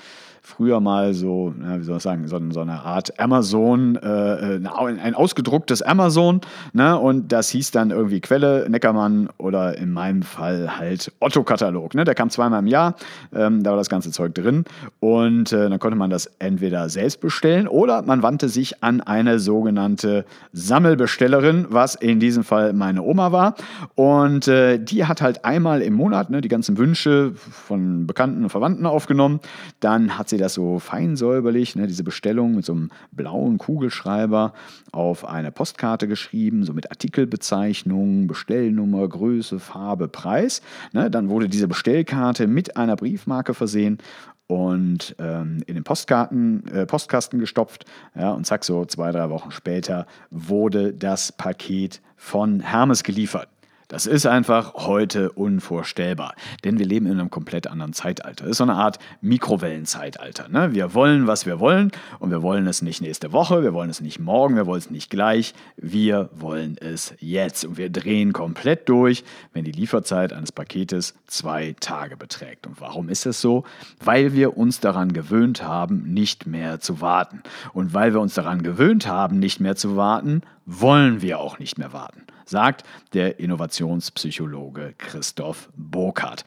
früher 0.45 0.81
mal 0.81 1.15
so, 1.15 1.55
ja, 1.63 1.79
wie 1.79 1.85
soll 1.85 1.99
ich 1.99 2.03
sagen, 2.03 2.27
so, 2.27 2.41
so 2.51 2.61
eine 2.61 2.83
Art 2.83 3.19
Amazon, 3.21 3.97
äh, 3.97 4.57
äh 4.57 4.61
ein 5.01 5.15
ausgedrucktes 5.15 5.83
Amazon, 5.83 6.41
ne? 6.73 6.99
Und 6.99 7.31
das 7.31 7.49
hieß 7.51 7.71
dann 7.71 7.91
irgendwie 7.91 8.21
Quelle, 8.21 8.69
Neckermann 8.69 9.29
oder 9.39 9.79
in 9.79 9.93
meinem 9.93 10.23
Fall 10.23 10.79
halt 10.79 11.13
Otto-Katalog. 11.21 11.95
Ne? 11.95 12.05
Der 12.05 12.15
kam 12.15 12.29
zweimal 12.29 12.59
im 12.59 12.67
Jahr, 12.67 12.97
ähm, 13.33 13.63
da 13.63 13.71
war 13.71 13.77
das 13.77 13.89
ganze 13.89 14.11
Zeug 14.11 14.35
drin. 14.35 14.65
Und 14.99 15.53
äh, 15.53 15.71
dann 15.71 15.79
konnte 15.79 15.97
man 15.97 16.11
das 16.11 16.27
entweder 16.41 16.89
selbst 16.89 17.21
bestellen 17.21 17.69
oder 17.69 18.03
man 18.03 18.23
wandte 18.23 18.49
sich 18.49 18.83
an 18.83 19.01
eine 19.01 19.39
sogenannte 19.39 20.25
Sammelbestellerin, 20.53 21.67
was 21.71 21.95
in 21.95 22.19
diesem 22.19 22.43
Fall 22.43 22.73
meine 22.73 23.03
Oma 23.03 23.31
war. 23.31 23.55
Und 23.95 24.49
äh, 24.49 24.79
die 24.79 25.05
hat 25.05 25.23
halt 25.23 25.45
einmal 25.45 25.83
im 25.83 25.95
Monat 25.95 26.31
ne, 26.31 26.41
die 26.41 26.49
ganzen 26.49 26.79
Wünsche 26.79 27.33
von 27.35 28.07
Bekannten 28.07 28.43
und 28.43 28.51
Verwandten 28.51 28.87
aufgenommen. 28.87 29.41
Dann 29.79 30.19
hat 30.19 30.32
sie 30.33 30.39
das 30.39 30.55
so 30.55 30.79
fein 30.79 31.17
säuberlich, 31.17 31.77
ne, 31.77 31.87
diese 31.87 32.05
Bestellung 32.05 32.57
mit 32.57 32.65
so 32.65 32.73
einem 32.73 32.91
blauen 33.13 33.59
Kugelschreiber 33.59 34.53
auf 34.91 35.25
eine 35.25 35.53
Postkarte 35.53 36.09
geschrieben, 36.09 36.65
so 36.65 36.73
mit 36.73 36.91
Artikelbezeichnung, 36.91 38.27
Bestellnummer, 38.27 39.09
Größe, 39.09 39.61
Farbe, 39.61 40.09
Preis. 40.09 40.63
Ne, 40.93 41.11
dann 41.11 41.29
wurde 41.29 41.49
diese 41.49 41.69
Bestellkarte 41.69 42.47
mit 42.47 42.77
einer 42.77 42.97
Briefmarke 42.97 43.55
versehen 43.55 43.99
und 44.47 45.15
ähm, 45.19 45.63
in 45.67 45.75
den 45.75 45.85
Postkarten, 45.85 46.67
äh, 46.67 46.87
Postkasten 46.87 47.39
gestopft. 47.39 47.85
Ja, 48.15 48.33
und 48.33 48.47
zack, 48.47 48.65
so 48.65 48.85
zwei, 48.85 49.13
drei 49.13 49.31
Wochen 49.31 49.51
später 49.51 50.07
wurde 50.31 50.93
das 50.93 51.33
Paket 51.33 52.03
von 52.17 52.61
Hermes 52.61 53.03
geliefert. 53.03 53.49
Das 53.93 54.07
ist 54.07 54.25
einfach 54.25 54.73
heute 54.73 55.33
unvorstellbar, 55.33 56.35
denn 56.65 56.79
wir 56.79 56.87
leben 56.87 57.05
in 57.05 57.21
einem 57.21 57.29
komplett 57.29 57.67
anderen 57.67 57.93
Zeitalter. 57.93 58.45
Das 58.45 58.53
ist 58.53 58.57
so 58.57 58.65
eine 58.65 58.73
Art 58.73 58.99
Mikrowellenzeitalter. 59.21 60.49
Ne? 60.49 60.73
Wir 60.73 60.95
wollen, 60.95 61.27
was 61.27 61.45
wir 61.45 61.61
wollen 61.61 61.93
und 62.19 62.31
wir 62.31 62.41
wollen 62.41 62.67
es 62.67 62.81
nicht 62.81 63.03
nächste 63.03 63.33
Woche, 63.33 63.63
wir 63.63 63.75
wollen 63.75 63.91
es 63.91 64.01
nicht 64.01 64.19
morgen, 64.19 64.57
wir 64.57 64.65
wollen 64.65 64.79
es 64.79 64.91
nicht 64.91 65.11
gleich, 65.11 65.53
wir 65.77 66.31
wollen 66.33 66.79
es 66.81 67.13
jetzt. 67.19 67.67
Und 67.67 67.77
wir 67.77 67.91
drehen 67.91 68.33
komplett 68.33 68.89
durch, 68.89 69.25
wenn 69.53 69.65
die 69.65 69.73
Lieferzeit 69.73 70.33
eines 70.33 70.53
Paketes 70.53 71.15
zwei 71.27 71.77
Tage 71.79 72.17
beträgt. 72.17 72.67
Und 72.67 72.81
warum 72.81 73.11
ist 73.11 73.27
das 73.27 73.43
so? 73.43 73.65
Weil 74.03 74.33
wir 74.33 74.57
uns 74.57 74.81
daran 74.81 75.13
gewöhnt 75.13 75.65
haben, 75.65 76.15
nicht 76.15 76.47
mehr 76.47 76.81
zu 76.81 77.03
warten. 77.03 77.43
Und 77.75 77.93
weil 77.93 78.15
wir 78.15 78.23
uns 78.23 78.33
daran 78.33 78.63
gewöhnt 78.63 79.07
haben, 79.07 79.39
nicht 79.39 79.61
mehr 79.61 79.77
zu 79.77 79.97
warten, 79.97 80.41
wollen 80.65 81.21
wir 81.21 81.41
auch 81.41 81.59
nicht 81.59 81.77
mehr 81.77 81.93
warten 81.93 82.23
sagt 82.45 82.85
der 83.15 83.41
Innovationspsychologe 83.41 84.95
Christoph 84.99 85.71
Burkhardt. 85.77 86.45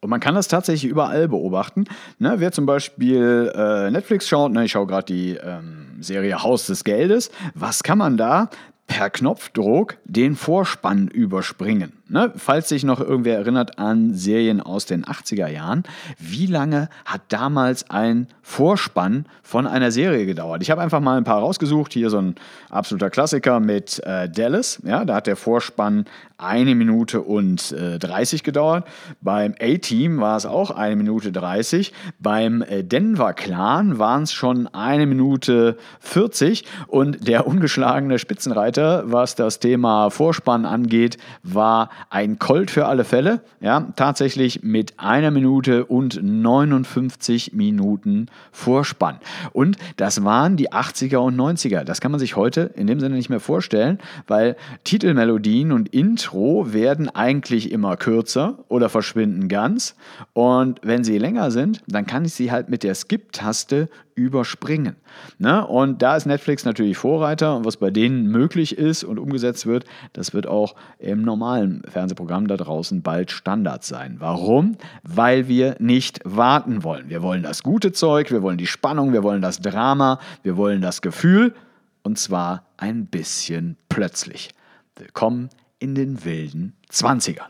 Und 0.00 0.10
man 0.10 0.18
kann 0.18 0.34
das 0.34 0.48
tatsächlich 0.48 0.90
überall 0.90 1.28
beobachten. 1.28 1.84
Ne, 2.18 2.34
wer 2.38 2.50
zum 2.50 2.66
Beispiel 2.66 3.52
äh, 3.54 3.88
Netflix 3.90 4.28
schaut, 4.28 4.50
ne, 4.50 4.64
ich 4.64 4.72
schaue 4.72 4.88
gerade 4.88 5.06
die 5.06 5.36
ähm, 5.36 5.98
Serie 6.00 6.42
Haus 6.42 6.66
des 6.66 6.82
Geldes, 6.82 7.30
was 7.54 7.84
kann 7.84 7.98
man 7.98 8.16
da 8.16 8.50
per 8.86 9.10
Knopfdruck 9.10 9.96
den 10.04 10.36
Vorspann 10.36 11.08
überspringen? 11.08 11.92
Ne? 12.12 12.30
Falls 12.36 12.68
sich 12.68 12.84
noch 12.84 13.00
irgendwer 13.00 13.38
erinnert 13.38 13.78
an 13.78 14.12
Serien 14.12 14.60
aus 14.60 14.84
den 14.84 15.06
80er 15.06 15.48
Jahren, 15.48 15.84
wie 16.18 16.46
lange 16.46 16.90
hat 17.06 17.22
damals 17.28 17.88
ein 17.88 18.26
Vorspann 18.42 19.24
von 19.42 19.66
einer 19.66 19.90
Serie 19.90 20.26
gedauert? 20.26 20.62
Ich 20.62 20.70
habe 20.70 20.82
einfach 20.82 21.00
mal 21.00 21.16
ein 21.16 21.24
paar 21.24 21.38
rausgesucht. 21.38 21.94
Hier 21.94 22.10
so 22.10 22.18
ein 22.18 22.34
absoluter 22.68 23.08
Klassiker 23.08 23.60
mit 23.60 23.98
äh, 24.04 24.28
Dallas. 24.28 24.80
Ja, 24.84 25.06
da 25.06 25.14
hat 25.14 25.26
der 25.26 25.36
Vorspann 25.36 26.04
eine 26.42 26.74
Minute 26.74 27.22
und 27.22 27.72
äh, 27.72 27.98
30 27.98 28.42
gedauert. 28.42 28.86
Beim 29.20 29.54
A-Team 29.60 30.20
war 30.20 30.36
es 30.36 30.44
auch 30.44 30.70
eine 30.70 30.96
Minute 30.96 31.32
30. 31.32 31.92
Beim 32.18 32.62
äh, 32.62 32.82
Denver 32.82 33.32
Clan 33.32 33.98
waren 33.98 34.24
es 34.24 34.32
schon 34.32 34.66
eine 34.66 35.06
Minute 35.06 35.78
40. 36.00 36.64
Und 36.88 37.26
der 37.28 37.46
ungeschlagene 37.46 38.18
Spitzenreiter, 38.18 38.71
was 38.76 39.34
das 39.34 39.58
Thema 39.58 40.10
Vorspann 40.10 40.64
angeht, 40.64 41.18
war 41.42 41.90
ein 42.10 42.38
Colt 42.38 42.70
für 42.70 42.86
alle 42.86 43.04
Fälle, 43.04 43.40
ja, 43.60 43.92
tatsächlich 43.96 44.62
mit 44.62 44.98
einer 44.98 45.30
Minute 45.30 45.84
und 45.84 46.22
59 46.22 47.52
Minuten 47.52 48.26
Vorspann. 48.50 49.18
Und 49.52 49.76
das 49.96 50.24
waren 50.24 50.56
die 50.56 50.72
80er 50.72 51.18
und 51.18 51.36
90er. 51.36 51.84
Das 51.84 52.00
kann 52.00 52.10
man 52.10 52.20
sich 52.20 52.36
heute 52.36 52.70
in 52.74 52.86
dem 52.86 53.00
Sinne 53.00 53.16
nicht 53.16 53.30
mehr 53.30 53.40
vorstellen, 53.40 53.98
weil 54.26 54.56
Titelmelodien 54.84 55.72
und 55.72 55.88
Intro 55.88 56.72
werden 56.72 57.08
eigentlich 57.08 57.72
immer 57.72 57.96
kürzer 57.96 58.58
oder 58.68 58.88
verschwinden 58.88 59.48
ganz. 59.48 59.96
Und 60.32 60.80
wenn 60.82 61.04
sie 61.04 61.18
länger 61.18 61.50
sind, 61.50 61.82
dann 61.86 62.06
kann 62.06 62.24
ich 62.24 62.34
sie 62.34 62.50
halt 62.50 62.68
mit 62.68 62.82
der 62.82 62.94
Skip-Taste 62.94 63.88
überspringen. 64.14 64.96
Ne? 65.38 65.66
Und 65.66 66.02
da 66.02 66.16
ist 66.16 66.26
Netflix 66.26 66.64
natürlich 66.64 66.96
Vorreiter 66.96 67.56
und 67.56 67.64
was 67.64 67.76
bei 67.76 67.90
denen 67.90 68.26
möglich 68.26 68.78
ist 68.78 69.04
und 69.04 69.18
umgesetzt 69.18 69.66
wird, 69.66 69.84
das 70.12 70.34
wird 70.34 70.46
auch 70.46 70.74
im 70.98 71.22
normalen 71.22 71.82
Fernsehprogramm 71.88 72.46
da 72.46 72.56
draußen 72.56 73.02
bald 73.02 73.30
Standard 73.30 73.84
sein. 73.84 74.16
Warum? 74.18 74.76
Weil 75.02 75.48
wir 75.48 75.76
nicht 75.78 76.20
warten 76.24 76.84
wollen. 76.84 77.08
Wir 77.08 77.22
wollen 77.22 77.42
das 77.42 77.62
gute 77.62 77.92
Zeug, 77.92 78.30
wir 78.30 78.42
wollen 78.42 78.58
die 78.58 78.66
Spannung, 78.66 79.12
wir 79.12 79.22
wollen 79.22 79.42
das 79.42 79.60
Drama, 79.60 80.18
wir 80.42 80.56
wollen 80.56 80.82
das 80.82 81.02
Gefühl 81.02 81.54
und 82.02 82.18
zwar 82.18 82.64
ein 82.76 83.06
bisschen 83.06 83.76
plötzlich. 83.88 84.50
Willkommen 84.96 85.48
in 85.78 85.94
den 85.94 86.24
wilden 86.24 86.74
Zwanzigern. 86.88 87.48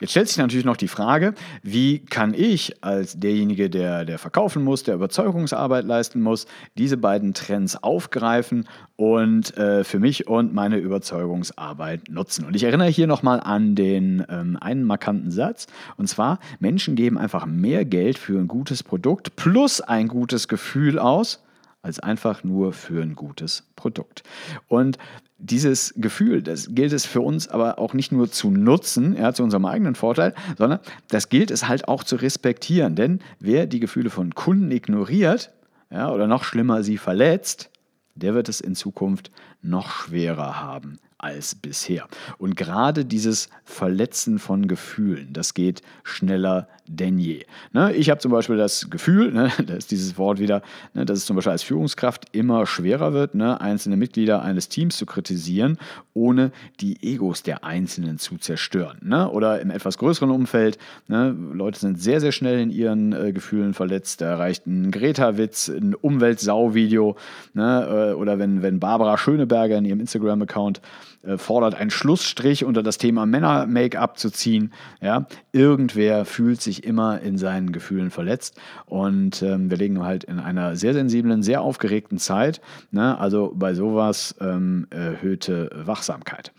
Jetzt 0.00 0.12
stellt 0.12 0.28
sich 0.28 0.38
natürlich 0.38 0.64
noch 0.64 0.76
die 0.76 0.86
Frage, 0.86 1.34
wie 1.62 1.98
kann 1.98 2.32
ich 2.32 2.84
als 2.84 3.18
derjenige, 3.18 3.68
der, 3.68 4.04
der 4.04 4.18
verkaufen 4.18 4.62
muss, 4.62 4.84
der 4.84 4.94
Überzeugungsarbeit 4.94 5.84
leisten 5.84 6.20
muss, 6.22 6.46
diese 6.76 6.96
beiden 6.96 7.34
Trends 7.34 7.82
aufgreifen 7.82 8.68
und 8.94 9.56
äh, 9.56 9.82
für 9.82 9.98
mich 9.98 10.28
und 10.28 10.54
meine 10.54 10.76
Überzeugungsarbeit 10.76 12.10
nutzen. 12.10 12.44
Und 12.44 12.54
ich 12.54 12.62
erinnere 12.62 12.88
hier 12.88 13.08
nochmal 13.08 13.40
an 13.40 13.74
den 13.74 14.24
ähm, 14.28 14.56
einen 14.60 14.84
markanten 14.84 15.32
Satz, 15.32 15.66
und 15.96 16.08
zwar, 16.08 16.38
Menschen 16.60 16.94
geben 16.94 17.18
einfach 17.18 17.44
mehr 17.46 17.84
Geld 17.84 18.18
für 18.18 18.38
ein 18.38 18.46
gutes 18.46 18.84
Produkt 18.84 19.34
plus 19.34 19.80
ein 19.80 20.06
gutes 20.06 20.46
Gefühl 20.46 21.00
aus, 21.00 21.42
als 21.82 22.00
einfach 22.00 22.44
nur 22.44 22.72
für 22.72 23.02
ein 23.02 23.14
gutes 23.14 23.64
Produkt. 23.76 24.22
Und 24.66 24.98
dieses 25.38 25.94
Gefühl, 25.96 26.42
das 26.42 26.74
gilt 26.74 26.92
es 26.92 27.06
für 27.06 27.20
uns 27.20 27.46
aber 27.48 27.78
auch 27.78 27.94
nicht 27.94 28.10
nur 28.10 28.30
zu 28.30 28.50
nutzen, 28.50 29.16
ja, 29.16 29.32
zu 29.32 29.44
unserem 29.44 29.64
eigenen 29.66 29.94
Vorteil, 29.94 30.34
sondern 30.56 30.80
das 31.08 31.28
gilt 31.28 31.50
es 31.50 31.68
halt 31.68 31.86
auch 31.86 32.02
zu 32.02 32.16
respektieren. 32.16 32.96
Denn 32.96 33.20
wer 33.38 33.66
die 33.66 33.80
Gefühle 33.80 34.10
von 34.10 34.34
Kunden 34.34 34.70
ignoriert 34.70 35.52
ja, 35.90 36.10
oder 36.10 36.26
noch 36.26 36.44
schlimmer 36.44 36.82
sie 36.82 36.98
verletzt, 36.98 37.70
der 38.16 38.34
wird 38.34 38.48
es 38.48 38.60
in 38.60 38.74
Zukunft 38.74 39.30
noch 39.62 39.90
schwerer 39.90 40.60
haben 40.60 40.98
als 41.18 41.56
bisher. 41.56 42.06
Und 42.38 42.56
gerade 42.56 43.04
dieses 43.04 43.48
Verletzen 43.64 44.38
von 44.38 44.68
Gefühlen, 44.68 45.32
das 45.32 45.52
geht 45.52 45.82
schneller 46.04 46.68
denn 46.88 47.18
je. 47.18 47.44
Ne, 47.72 47.92
ich 47.92 48.08
habe 48.08 48.20
zum 48.20 48.32
Beispiel 48.32 48.56
das 48.56 48.88
Gefühl, 48.88 49.32
ne, 49.32 49.52
da 49.66 49.74
ist 49.74 49.90
dieses 49.90 50.16
Wort 50.16 50.38
wieder, 50.38 50.62
ne, 50.94 51.04
dass 51.04 51.18
es 51.18 51.26
zum 51.26 51.36
Beispiel 51.36 51.52
als 51.52 51.62
Führungskraft 51.62 52.24
immer 52.32 52.66
schwerer 52.66 53.12
wird, 53.12 53.34
ne, 53.34 53.60
einzelne 53.60 53.96
Mitglieder 53.96 54.42
eines 54.42 54.68
Teams 54.68 54.96
zu 54.96 55.06
kritisieren, 55.06 55.78
ohne 56.14 56.50
die 56.80 56.96
Egos 57.02 57.42
der 57.42 57.64
Einzelnen 57.64 58.18
zu 58.18 58.38
zerstören. 58.38 58.98
Ne? 59.02 59.30
Oder 59.30 59.60
im 59.60 59.70
etwas 59.70 59.98
größeren 59.98 60.30
Umfeld, 60.30 60.78
ne, 61.06 61.36
Leute 61.52 61.78
sind 61.78 62.00
sehr, 62.00 62.20
sehr 62.20 62.32
schnell 62.32 62.60
in 62.60 62.70
ihren 62.70 63.12
äh, 63.12 63.32
Gefühlen 63.32 63.74
verletzt. 63.74 64.20
Da 64.20 64.26
erreicht 64.26 64.66
ein 64.66 64.90
Greta-Witz, 64.90 65.68
ein 65.68 65.94
Umweltsau-Video 65.94 67.16
ne, 67.54 68.12
äh, 68.12 68.14
oder 68.14 68.38
wenn, 68.38 68.62
wenn 68.62 68.80
Barbara 68.80 69.18
Schöneberger 69.48 69.78
in 69.78 69.84
ihrem 69.84 70.00
Instagram-Account 70.00 70.80
äh, 71.22 71.38
fordert, 71.38 71.74
einen 71.74 71.90
Schlussstrich 71.90 72.64
unter 72.64 72.82
das 72.82 72.98
Thema 72.98 73.26
Männer-Make-up 73.26 74.18
zu 74.18 74.30
ziehen. 74.30 74.72
Ja? 75.00 75.26
Irgendwer 75.52 76.24
fühlt 76.24 76.60
sich 76.60 76.84
immer 76.84 77.20
in 77.20 77.38
seinen 77.38 77.72
Gefühlen 77.72 78.10
verletzt 78.10 78.60
und 78.86 79.42
ähm, 79.42 79.70
wir 79.70 79.78
legen 79.78 80.04
halt 80.04 80.24
in 80.24 80.38
einer 80.38 80.76
sehr 80.76 80.92
sensiblen, 80.92 81.42
sehr 81.42 81.62
aufgeregten 81.62 82.18
Zeit. 82.18 82.60
Ne? 82.90 83.18
Also 83.18 83.52
bei 83.54 83.74
sowas 83.74 84.34
ähm, 84.40 84.86
erhöhte 84.90 85.70
Wachsamkeit. 85.74 86.52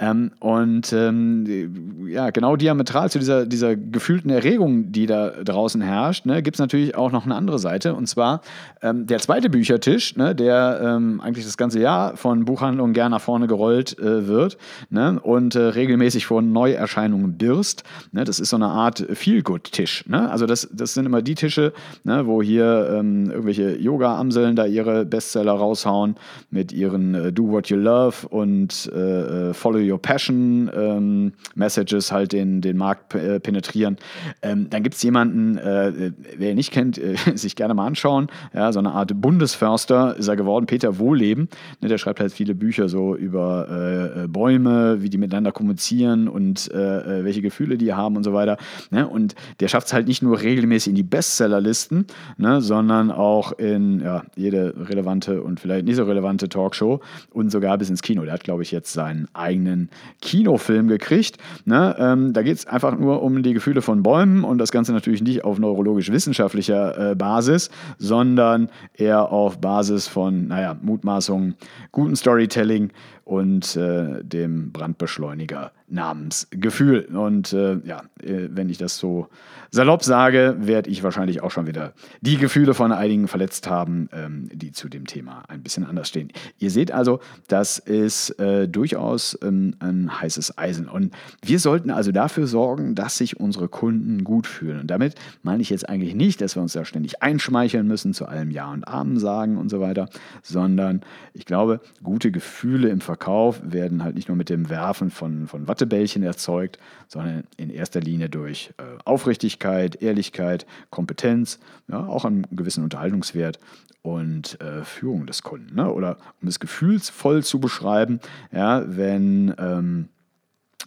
Ähm, 0.00 0.32
und 0.40 0.92
ähm, 0.92 2.08
ja, 2.08 2.30
genau 2.30 2.56
diametral 2.56 3.10
zu 3.10 3.20
dieser, 3.20 3.46
dieser 3.46 3.76
gefühlten 3.76 4.28
Erregung, 4.28 4.90
die 4.90 5.06
da 5.06 5.30
draußen 5.30 5.80
herrscht, 5.80 6.26
ne, 6.26 6.42
gibt 6.42 6.56
es 6.56 6.60
natürlich 6.60 6.96
auch 6.96 7.12
noch 7.12 7.26
eine 7.26 7.36
andere 7.36 7.60
Seite. 7.60 7.94
Und 7.94 8.08
zwar 8.08 8.40
ähm, 8.82 9.06
der 9.06 9.20
zweite 9.20 9.50
Büchertisch, 9.50 10.16
ne, 10.16 10.34
der 10.34 10.80
ähm, 10.82 11.20
eigentlich 11.20 11.44
das 11.44 11.56
ganze 11.56 11.78
Jahr 11.78 12.16
von 12.16 12.44
Buchhandlungen 12.44 12.92
gern 12.92 13.12
nach 13.12 13.20
vorne 13.20 13.46
gerollt 13.46 13.96
äh, 14.00 14.26
wird 14.26 14.58
ne, 14.90 15.20
und 15.22 15.54
äh, 15.54 15.60
regelmäßig 15.60 16.26
vor 16.26 16.42
Neuerscheinungen 16.42 17.38
birst. 17.38 17.84
Ne, 18.10 18.24
das 18.24 18.40
ist 18.40 18.50
so 18.50 18.56
eine 18.56 18.66
Art 18.66 19.06
Feel-Good-Tisch. 19.12 20.08
Ne? 20.08 20.28
Also 20.28 20.46
das, 20.46 20.68
das 20.72 20.94
sind 20.94 21.06
immer 21.06 21.22
die 21.22 21.36
Tische, 21.36 21.72
ne, 22.02 22.26
wo 22.26 22.42
hier 22.42 22.90
ähm, 22.98 23.30
irgendwelche 23.30 23.78
Yoga-Amseln 23.78 24.56
da 24.56 24.66
ihre 24.66 25.04
Bestseller 25.04 25.52
raushauen 25.52 26.16
mit 26.50 26.72
ihren 26.72 27.14
äh, 27.14 27.32
Do 27.32 27.48
What 27.48 27.68
You 27.68 27.76
Love 27.76 28.26
und 28.28 28.90
äh, 28.92 29.50
äh 29.50 29.54
Follow 29.54 29.83
Your 29.90 30.00
Passion 30.00 30.70
ähm, 30.74 31.32
Messages 31.54 32.12
halt 32.12 32.32
den, 32.32 32.60
den 32.60 32.76
Markt 32.76 33.14
äh, 33.14 33.40
penetrieren. 33.40 33.96
Ähm, 34.42 34.68
dann 34.70 34.82
gibt 34.82 34.96
es 34.96 35.02
jemanden, 35.02 35.58
äh, 35.58 36.12
wer 36.36 36.50
ihn 36.50 36.56
nicht 36.56 36.72
kennt, 36.72 36.98
äh, 36.98 37.16
sich 37.34 37.56
gerne 37.56 37.74
mal 37.74 37.86
anschauen. 37.86 38.28
Ja, 38.52 38.72
so 38.72 38.78
eine 38.78 38.92
Art 38.92 39.20
Bundesförster 39.20 40.16
ist 40.16 40.28
er 40.28 40.36
geworden, 40.36 40.66
Peter 40.66 40.98
Wohleben. 40.98 41.48
Ne, 41.80 41.88
der 41.88 41.98
schreibt 41.98 42.20
halt 42.20 42.32
viele 42.32 42.54
Bücher 42.54 42.88
so 42.88 43.16
über 43.16 43.68
äh, 43.70 44.24
äh, 44.24 44.28
Bäume, 44.28 45.02
wie 45.02 45.10
die 45.10 45.18
miteinander 45.18 45.52
kommunizieren 45.52 46.28
und 46.28 46.70
äh, 46.72 47.24
welche 47.24 47.42
Gefühle 47.42 47.76
die 47.76 47.92
haben 47.92 48.16
und 48.16 48.24
so 48.24 48.32
weiter. 48.32 48.56
Ne? 48.90 49.06
Und 49.06 49.34
der 49.60 49.68
schafft 49.68 49.88
es 49.88 49.92
halt 49.92 50.08
nicht 50.08 50.22
nur 50.22 50.40
regelmäßig 50.40 50.90
in 50.90 50.96
die 50.96 51.02
Bestsellerlisten, 51.02 52.06
ne, 52.36 52.60
sondern 52.60 53.10
auch 53.10 53.52
in 53.52 54.00
ja, 54.00 54.22
jede 54.36 54.74
relevante 54.88 55.42
und 55.42 55.60
vielleicht 55.60 55.84
nicht 55.84 55.96
so 55.96 56.04
relevante 56.04 56.48
Talkshow 56.48 57.00
und 57.30 57.50
sogar 57.50 57.78
bis 57.78 57.90
ins 57.90 58.02
Kino. 58.02 58.22
Der 58.24 58.32
hat, 58.32 58.44
glaube 58.44 58.62
ich, 58.62 58.70
jetzt 58.70 58.92
seinen 58.92 59.28
eigenen 59.32 59.73
einen 59.74 59.90
Kinofilm 60.20 60.88
gekriegt. 60.88 61.38
Ne? 61.64 61.94
Ähm, 61.98 62.32
da 62.32 62.42
geht 62.42 62.56
es 62.56 62.66
einfach 62.66 62.98
nur 62.98 63.22
um 63.22 63.42
die 63.42 63.52
Gefühle 63.52 63.82
von 63.82 64.02
Bäumen 64.02 64.44
und 64.44 64.58
das 64.58 64.72
Ganze 64.72 64.92
natürlich 64.92 65.22
nicht 65.22 65.44
auf 65.44 65.58
neurologisch-wissenschaftlicher 65.58 67.10
äh, 67.10 67.14
Basis, 67.14 67.70
sondern 67.98 68.70
eher 68.94 69.30
auf 69.30 69.58
Basis 69.60 70.08
von, 70.08 70.48
naja, 70.48 70.76
Mutmaßungen, 70.80 71.54
guten 71.92 72.16
Storytelling 72.16 72.90
und 73.24 73.74
äh, 73.76 74.22
dem 74.22 74.70
Brandbeschleuniger 74.70 75.72
namens 75.88 76.48
Gefühl. 76.50 77.06
Und 77.14 77.52
äh, 77.52 77.78
ja, 77.84 78.02
äh, 78.22 78.48
wenn 78.50 78.68
ich 78.68 78.78
das 78.78 78.98
so 78.98 79.28
salopp 79.70 80.04
sage, 80.04 80.56
werde 80.60 80.90
ich 80.90 81.02
wahrscheinlich 81.02 81.42
auch 81.42 81.50
schon 81.50 81.66
wieder 81.66 81.94
die 82.20 82.36
Gefühle 82.36 82.74
von 82.74 82.92
einigen 82.92 83.28
verletzt 83.28 83.68
haben, 83.68 84.08
ähm, 84.12 84.48
die 84.52 84.72
zu 84.72 84.88
dem 84.88 85.06
Thema 85.06 85.42
ein 85.48 85.62
bisschen 85.62 85.84
anders 85.84 86.08
stehen. 86.08 86.30
Ihr 86.58 86.70
seht 86.70 86.92
also, 86.92 87.20
das 87.48 87.78
ist 87.78 88.38
äh, 88.38 88.68
durchaus 88.68 89.38
ähm, 89.42 89.74
ein 89.78 90.20
heißes 90.20 90.58
Eisen. 90.58 90.88
Und 90.88 91.14
wir 91.42 91.58
sollten 91.58 91.90
also 91.90 92.12
dafür 92.12 92.46
sorgen, 92.46 92.94
dass 92.94 93.18
sich 93.18 93.40
unsere 93.40 93.68
Kunden 93.68 94.24
gut 94.24 94.46
fühlen. 94.46 94.80
Und 94.80 94.86
damit 94.88 95.14
meine 95.42 95.62
ich 95.62 95.70
jetzt 95.70 95.88
eigentlich 95.88 96.14
nicht, 96.14 96.40
dass 96.40 96.56
wir 96.56 96.62
uns 96.62 96.72
da 96.72 96.84
ständig 96.84 97.22
einschmeicheln 97.22 97.86
müssen, 97.86 98.14
zu 98.14 98.26
allem 98.26 98.50
Ja 98.50 98.70
und 98.70 98.86
Amen 98.86 99.18
sagen 99.18 99.56
und 99.56 99.70
so 99.70 99.80
weiter, 99.80 100.08
sondern 100.42 101.00
ich 101.32 101.46
glaube, 101.46 101.80
gute 102.02 102.30
Gefühle 102.30 102.88
im 102.88 103.00
Verkauf 103.14 103.60
werden 103.62 104.02
halt 104.02 104.16
nicht 104.16 104.26
nur 104.26 104.36
mit 104.36 104.48
dem 104.48 104.70
Werfen 104.70 105.08
von, 105.08 105.46
von 105.46 105.68
Wattebällchen 105.68 106.24
erzeugt, 106.24 106.80
sondern 107.06 107.44
in 107.56 107.70
erster 107.70 108.00
Linie 108.00 108.28
durch 108.28 108.74
äh, 108.78 108.82
Aufrichtigkeit, 109.04 110.02
Ehrlichkeit, 110.02 110.66
Kompetenz, 110.90 111.60
ja, 111.86 112.04
auch 112.04 112.24
einen 112.24 112.44
gewissen 112.50 112.82
Unterhaltungswert 112.82 113.60
und 114.02 114.60
äh, 114.60 114.82
Führung 114.82 115.26
des 115.26 115.44
Kunden. 115.44 115.76
Ne? 115.76 115.92
Oder 115.92 116.16
um 116.42 116.48
es 116.48 116.58
gefühlsvoll 116.58 117.44
zu 117.44 117.60
beschreiben, 117.60 118.18
ja, 118.50 118.82
wenn 118.84 119.54
ähm, 119.58 120.08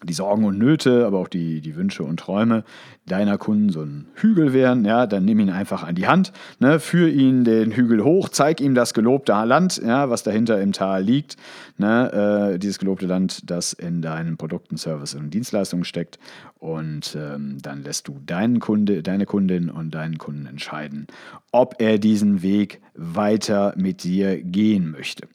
die 0.04 0.14
Sorgen 0.14 0.46
und 0.46 0.58
Nöte, 0.58 1.06
aber 1.06 1.20
auch 1.20 1.28
die, 1.28 1.62
die 1.62 1.76
Wünsche 1.76 2.04
und 2.04 2.20
Träume 2.20 2.64
deiner 3.06 3.38
Kunden 3.38 3.70
so 3.70 3.82
ein 3.82 4.06
Hügel 4.16 4.54
wären, 4.54 4.86
ja, 4.86 5.08
dann 5.08 5.26
nimm 5.26 5.40
ihn 5.40 5.50
einfach 5.50 5.84
an 5.84 5.96
die 5.96 6.08
Hand, 6.08 6.34
ne, 6.60 6.80
führ 6.80 7.08
ihn 7.08 7.44
den 7.44 7.72
Hügel 7.72 8.04
hoch, 8.04 8.30
zeig 8.30 8.60
ihm 8.62 8.76
das 8.76 8.94
gelobte 8.94 9.32
Land, 9.32 9.82
ja, 9.84 10.10
was 10.10 10.24
dahinter 10.24 10.62
im 10.62 10.74
Tal 10.74 11.04
liegt, 11.04 11.38
ne, 11.78 12.52
äh, 12.54 12.60
dieses 12.60 12.80
gelobte 12.80 13.06
Land, 13.08 13.50
das 13.50 13.74
in 13.74 14.02
deinen 14.02 14.38
Produkten, 14.38 14.78
Services 14.78 15.20
und 15.20 15.34
Dienstleistungen 15.34 15.86
steckt 15.86 16.20
und 16.60 17.16
ähm, 17.20 17.58
dann 17.62 17.84
lässt 17.84 18.08
du 18.08 18.20
deinen 18.26 18.60
Kunde, 18.60 19.04
deine 19.04 19.26
Kundin 19.26 19.70
und 19.70 19.92
deinen 19.92 20.18
Kunden 20.18 20.48
entscheiden, 20.48 21.08
ob 21.52 21.76
er 21.80 21.98
diesen 22.00 22.42
Weg 22.42 22.82
weiter 22.96 23.74
mit 23.78 24.04
dir 24.04 24.42
gehen 24.42 24.92
möchte. 24.92 25.28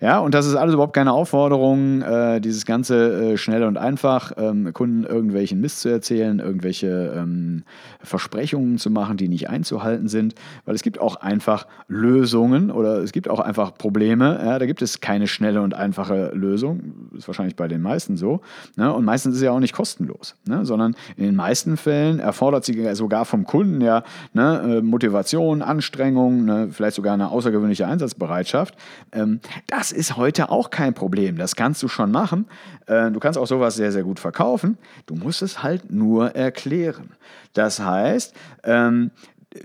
Ja, 0.00 0.18
und 0.20 0.34
das 0.34 0.46
ist 0.46 0.54
alles 0.54 0.72
überhaupt 0.72 0.94
keine 0.94 1.12
Aufforderung, 1.12 2.00
äh, 2.00 2.40
dieses 2.40 2.64
Ganze 2.64 3.32
äh, 3.32 3.36
schnell 3.36 3.64
und 3.64 3.76
einfach 3.76 4.32
ähm, 4.38 4.72
Kunden 4.72 5.04
irgendwelchen 5.04 5.60
Mist 5.60 5.80
zu 5.80 5.90
erzählen, 5.90 6.38
irgendwelche 6.38 7.14
ähm, 7.14 7.64
Versprechungen 8.02 8.78
zu 8.78 8.90
machen, 8.90 9.18
die 9.18 9.28
nicht 9.28 9.50
einzuhalten 9.50 10.08
sind, 10.08 10.34
weil 10.64 10.74
es 10.74 10.82
gibt 10.82 10.98
auch 10.98 11.16
einfach 11.16 11.66
Lösungen 11.88 12.70
oder 12.70 12.98
es 12.98 13.12
gibt 13.12 13.28
auch 13.28 13.40
einfach 13.40 13.74
Probleme. 13.74 14.40
Ja, 14.42 14.58
da 14.58 14.64
gibt 14.64 14.80
es 14.80 15.00
keine 15.00 15.26
schnelle 15.26 15.60
und 15.60 15.74
einfache 15.74 16.30
Lösung. 16.34 17.10
Ist 17.16 17.28
wahrscheinlich 17.28 17.56
bei 17.56 17.68
den 17.68 17.82
meisten 17.82 18.16
so. 18.16 18.40
Ne? 18.76 18.92
Und 18.92 19.04
meistens 19.04 19.34
ist 19.34 19.40
es 19.40 19.44
ja 19.44 19.50
auch 19.50 19.60
nicht 19.60 19.74
kostenlos, 19.74 20.36
ne? 20.46 20.64
Sondern 20.70 20.94
in 21.16 21.24
den 21.24 21.34
meisten 21.34 21.76
Fällen 21.76 22.20
erfordert 22.20 22.64
sie 22.64 22.94
sogar 22.94 23.24
vom 23.24 23.44
Kunden 23.44 23.80
ja 23.80 24.04
ne, 24.32 24.78
äh, 24.78 24.80
Motivation, 24.80 25.62
Anstrengung, 25.62 26.44
ne, 26.44 26.68
vielleicht 26.70 26.94
sogar 26.94 27.14
eine 27.14 27.30
außergewöhnliche 27.30 27.88
Einsatzbereitschaft. 27.88 28.76
Ähm, 29.10 29.40
das 29.66 29.90
ist 29.90 30.16
heute 30.16 30.48
auch 30.50 30.70
kein 30.70 30.94
Problem. 30.94 31.36
Das 31.36 31.56
kannst 31.56 31.82
du 31.82 31.88
schon 31.88 32.12
machen. 32.12 32.46
Äh, 32.86 33.10
du 33.10 33.18
kannst 33.18 33.36
auch 33.36 33.48
sowas 33.48 33.74
sehr, 33.74 33.90
sehr 33.90 34.04
gut 34.04 34.20
verkaufen. 34.20 34.78
Du 35.06 35.16
musst 35.16 35.42
es 35.42 35.64
halt 35.64 35.90
nur 35.90 36.36
erklären. 36.36 37.10
Das 37.52 37.80
heißt, 37.80 38.32
ähm, 38.62 39.10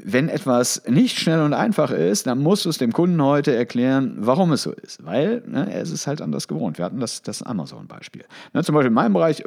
wenn 0.04 0.30
etwas 0.30 0.82
nicht 0.88 1.19
schnell 1.19 1.41
und 1.41 1.54
einfach 1.54 1.91
ist, 1.91 2.26
dann 2.26 2.39
musst 2.39 2.65
du 2.65 2.69
es 2.69 2.80
dem 2.80 2.91
Kunden 2.91 3.21
heute 3.21 3.56
erklären, 3.56 4.15
warum 4.17 4.52
es 4.52 4.63
so 4.63 4.71
ist. 4.71 5.06
Weil 5.06 5.43
ne, 5.45 5.71
er 5.71 5.82
ist 5.82 5.91
es 5.91 6.08
halt 6.08 6.21
anders 6.21 6.48
gewohnt. 6.48 6.80
Wir 6.80 6.86
hatten 6.86 7.00
das, 7.00 7.21
das 7.21 7.43
Amazon-Beispiel. 7.43 8.24
Ne, 8.54 8.63
zum 8.63 8.74
Beispiel 8.74 8.88
in 8.88 8.93
meinem 8.93 9.13
Bereich, 9.13 9.43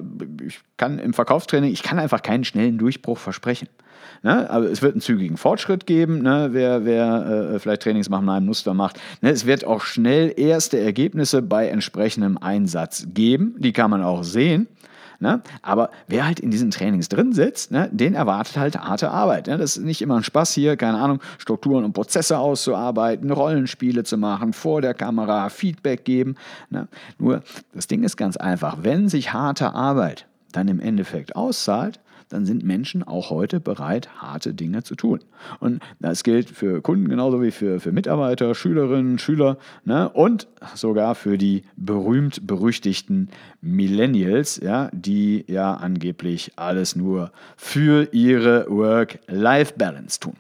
ich 0.47 0.61
kann 0.77 1.01
im 1.01 1.13
Verkaufstraining, 1.13 1.73
ich 1.73 1.83
kann 1.83 1.99
einfach 1.99 2.23
keinen 2.23 2.45
schnellen 2.45 2.79
Durchbruch 2.79 3.19
versprechen. 3.19 3.69
Ne? 4.23 4.49
Aber 4.49 4.67
es 4.67 4.81
wird 4.81 4.93
einen 4.95 5.01
zügigen 5.01 5.37
Fortschritt 5.37 5.87
geben, 5.87 6.23
ne? 6.23 6.51
wer, 6.53 6.85
wer 6.85 7.53
äh, 7.55 7.59
vielleicht 7.59 7.83
Trainings 7.83 8.09
nach 8.09 8.21
einem 8.21 8.47
Muster 8.47 8.75
macht. 8.75 9.01
Ne? 9.23 9.31
Es 9.31 9.45
wird 9.45 9.65
auch 9.65 9.83
schnell 9.83 10.33
erste 10.37 10.79
Ergebnisse 10.79 11.43
bei 11.43 11.69
entsprechendem 11.69 12.39
Einsatz 12.39 13.09
geben. 13.13 13.57
Die 13.59 13.73
kann 13.73 13.91
man 13.91 14.03
auch 14.03 14.23
sehen. 14.23 14.69
Ne? 15.21 15.43
Aber 15.63 15.91
wer 16.07 16.27
halt 16.27 16.39
in 16.39 16.53
diesen 16.53 16.71
Trainings 16.71 17.09
drin 17.09 17.33
sitzt, 17.33 17.73
ne, 17.73 17.89
den 17.91 18.15
erwartet 18.15 18.57
halt 18.57 18.79
harte 18.79 19.11
Arbeit. 19.11 19.49
Ne? 19.49 19.59
Das 19.59 19.77
ist 19.77 19.85
nicht 19.85 20.01
immer 20.01 20.17
ein 20.17 20.23
Spaß 20.23 20.53
hier, 20.53 20.77
keine 20.77 20.99
Ahnung, 20.99 21.21
Strukturen 21.39 21.85
und 21.85 21.93
Prozesse 21.93 22.39
auszuarbeiten, 22.39 23.33
Rollenspiele 23.33 24.05
zu 24.05 24.17
machen, 24.17 24.53
vor 24.53 24.81
der 24.81 24.95
Kamera 24.95 25.49
Feedback 25.49 26.05
geben. 26.05 26.37
Ne? 26.71 26.87
Nur 27.19 27.43
das 27.75 27.89
Ding 27.89 28.05
ist 28.05 28.17
ganz 28.17 28.37
einfach, 28.37 28.79
wenn 28.83 29.09
sich 29.09 29.33
harte 29.33 29.75
Arbeit 29.75 30.27
dann 30.53 30.69
im 30.69 30.79
Endeffekt 30.79 31.35
auszahlt, 31.35 31.99
dann 32.29 32.47
sind 32.47 32.65
Menschen 32.65 33.03
auch 33.03 33.31
heute 33.31 33.61
bereit, 33.61 34.09
harte 34.21 34.55
Dinge 34.55 34.83
zu 34.83 34.95
tun. 34.95 35.21
Und 35.61 35.81
das 36.01 36.25
gilt 36.25 36.51
für 36.51 36.81
Kunden 36.83 37.09
genauso 37.09 37.43
wie 37.43 37.51
für, 37.51 37.81
für 37.81 37.93
Mitarbeiter, 37.93 38.55
Schülerinnen, 38.55 39.19
Schüler 39.19 39.59
ne? 39.85 40.09
und 40.09 40.49
sogar 40.75 41.15
für 41.15 41.39
die 41.39 41.63
berühmt-berüchtigten 41.77 43.29
Millennials, 43.61 44.61
ja, 44.63 44.91
die 44.93 45.45
ja 45.49 45.75
angeblich 45.75 46.53
alles 46.57 46.97
nur 46.97 47.33
für 47.57 48.09
ihre 48.13 48.67
Work-Life-Balance 48.69 50.21
tun. 50.21 50.35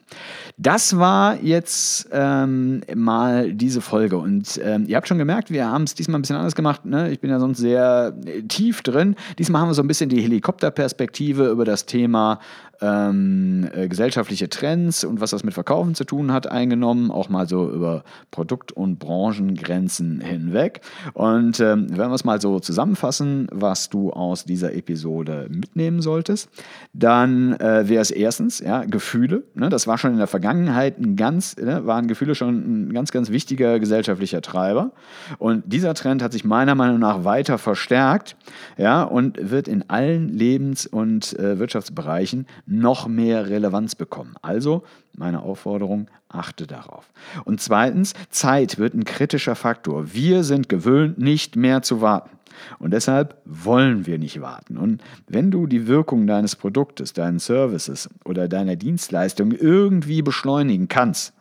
Das 0.56 0.98
war 0.98 1.40
jetzt 1.42 2.08
ähm, 2.12 2.82
mal 2.94 3.52
diese 3.52 3.80
Folge 3.80 4.18
und 4.18 4.60
ähm, 4.62 4.84
ihr 4.86 4.96
habt 4.96 5.08
schon 5.08 5.18
gemerkt, 5.18 5.50
wir 5.50 5.66
haben 5.66 5.84
es 5.84 5.94
diesmal 5.94 6.18
ein 6.18 6.22
bisschen 6.22 6.36
anders 6.36 6.54
gemacht. 6.54 6.84
Ne? 6.84 7.10
Ich 7.10 7.20
bin 7.20 7.30
ja 7.30 7.38
sonst 7.38 7.58
sehr 7.58 8.14
äh, 8.24 8.42
tief 8.42 8.82
drin. 8.82 9.14
Diesmal 9.38 9.62
haben 9.62 9.68
wir 9.68 9.74
so 9.74 9.82
ein 9.82 9.88
bisschen 9.88 10.08
die 10.08 10.20
Helikopterperspektive 10.20 11.48
über 11.48 11.64
das 11.64 11.77
Thema 11.82 12.38
ähm, 12.80 13.68
äh, 13.74 13.88
gesellschaftliche 13.88 14.48
Trends 14.48 15.04
und 15.04 15.20
was 15.20 15.30
das 15.30 15.44
mit 15.44 15.54
Verkaufen 15.54 15.94
zu 15.94 16.04
tun 16.04 16.32
hat, 16.32 16.46
eingenommen, 16.46 17.10
auch 17.10 17.28
mal 17.28 17.48
so 17.48 17.70
über 17.70 18.04
Produkt- 18.30 18.72
und 18.72 18.98
Branchengrenzen 18.98 20.20
hinweg. 20.20 20.80
Und 21.14 21.60
ähm, 21.60 21.86
wenn 21.90 22.08
wir 22.10 22.14
es 22.14 22.24
mal 22.24 22.40
so 22.40 22.60
zusammenfassen, 22.60 23.48
was 23.52 23.88
du 23.88 24.10
aus 24.10 24.44
dieser 24.44 24.74
Episode 24.74 25.48
mitnehmen 25.50 26.02
solltest, 26.02 26.48
dann 26.92 27.54
äh, 27.54 27.88
wäre 27.88 28.02
es 28.02 28.10
erstens 28.10 28.60
ja, 28.60 28.84
Gefühle. 28.84 29.44
Ne? 29.54 29.68
Das 29.68 29.86
war 29.86 29.98
schon 29.98 30.12
in 30.12 30.18
der 30.18 30.26
Vergangenheit 30.26 30.98
ein 30.98 31.16
ganz, 31.16 31.56
ne, 31.56 31.86
waren 31.86 32.06
Gefühle 32.06 32.34
schon 32.34 32.88
ein 32.88 32.92
ganz, 32.92 33.10
ganz 33.10 33.30
wichtiger 33.30 33.78
gesellschaftlicher 33.80 34.42
Treiber. 34.42 34.92
Und 35.38 35.64
dieser 35.66 35.94
Trend 35.94 36.22
hat 36.22 36.32
sich 36.32 36.44
meiner 36.44 36.74
Meinung 36.74 36.98
nach 36.98 37.24
weiter 37.24 37.58
verstärkt 37.58 38.36
ja, 38.76 39.02
und 39.02 39.50
wird 39.50 39.68
in 39.68 39.88
allen 39.88 40.28
Lebens- 40.28 40.86
und 40.86 41.38
äh, 41.38 41.58
Wirtschaftsbereichen 41.58 42.46
noch 42.68 43.08
mehr 43.08 43.48
Relevanz 43.48 43.94
bekommen. 43.94 44.34
Also 44.42 44.84
meine 45.16 45.42
Aufforderung, 45.42 46.08
achte 46.28 46.66
darauf. 46.66 47.10
Und 47.44 47.60
zweitens, 47.60 48.12
Zeit 48.30 48.78
wird 48.78 48.94
ein 48.94 49.04
kritischer 49.04 49.54
Faktor. 49.54 50.12
Wir 50.12 50.44
sind 50.44 50.68
gewöhnt, 50.68 51.18
nicht 51.18 51.56
mehr 51.56 51.82
zu 51.82 52.00
warten. 52.00 52.30
Und 52.78 52.92
deshalb 52.92 53.40
wollen 53.44 54.06
wir 54.06 54.18
nicht 54.18 54.40
warten. 54.40 54.76
Und 54.76 55.02
wenn 55.26 55.50
du 55.50 55.66
die 55.66 55.86
Wirkung 55.86 56.26
deines 56.26 56.56
Produktes, 56.56 57.12
deinen 57.12 57.38
Services 57.38 58.08
oder 58.24 58.48
deiner 58.48 58.76
Dienstleistung 58.76 59.52
irgendwie 59.52 60.22
beschleunigen 60.22 60.88
kannst, 60.88 61.32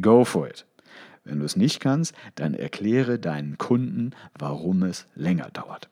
go 0.00 0.24
for 0.24 0.48
it. 0.48 0.66
Wenn 1.24 1.40
du 1.40 1.44
es 1.44 1.56
nicht 1.56 1.80
kannst, 1.80 2.14
dann 2.36 2.54
erkläre 2.54 3.18
deinen 3.18 3.58
Kunden, 3.58 4.12
warum 4.38 4.82
es 4.82 5.06
länger 5.14 5.48
dauert. 5.52 5.88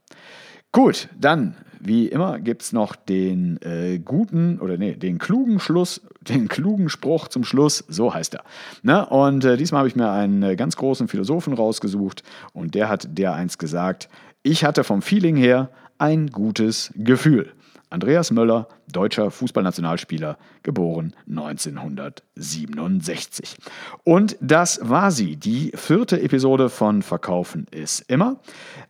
Gut, 0.74 1.08
dann, 1.16 1.54
wie 1.78 2.08
immer, 2.08 2.40
gibt 2.40 2.62
es 2.62 2.72
noch 2.72 2.96
den 2.96 3.62
äh, 3.62 4.00
guten 4.00 4.58
oder 4.58 4.76
nee, 4.76 4.96
den 4.96 5.18
klugen 5.18 5.60
Schluss, 5.60 6.00
den 6.20 6.48
klugen 6.48 6.88
Spruch 6.88 7.28
zum 7.28 7.44
Schluss, 7.44 7.84
so 7.86 8.12
heißt 8.12 8.34
er. 8.34 8.42
Ne? 8.82 9.06
Und 9.06 9.44
äh, 9.44 9.56
diesmal 9.56 9.78
habe 9.78 9.88
ich 9.88 9.94
mir 9.94 10.10
einen 10.10 10.42
äh, 10.42 10.56
ganz 10.56 10.74
großen 10.74 11.06
Philosophen 11.06 11.52
rausgesucht 11.54 12.24
und 12.54 12.74
der 12.74 12.88
hat 12.88 13.06
der 13.16 13.34
einst 13.34 13.60
gesagt, 13.60 14.08
ich 14.42 14.64
hatte 14.64 14.82
vom 14.82 15.00
Feeling 15.00 15.36
her 15.36 15.70
ein 15.98 16.30
gutes 16.32 16.92
Gefühl. 16.96 17.52
Andreas 17.94 18.30
Möller, 18.32 18.66
deutscher 18.90 19.30
Fußballnationalspieler, 19.30 20.36
geboren 20.64 21.14
1967. 21.28 23.56
Und 24.02 24.36
das 24.40 24.80
war 24.82 25.12
sie, 25.12 25.36
die 25.36 25.70
vierte 25.76 26.20
Episode 26.20 26.70
von 26.70 27.02
Verkaufen 27.02 27.68
ist 27.70 28.00
immer. 28.10 28.40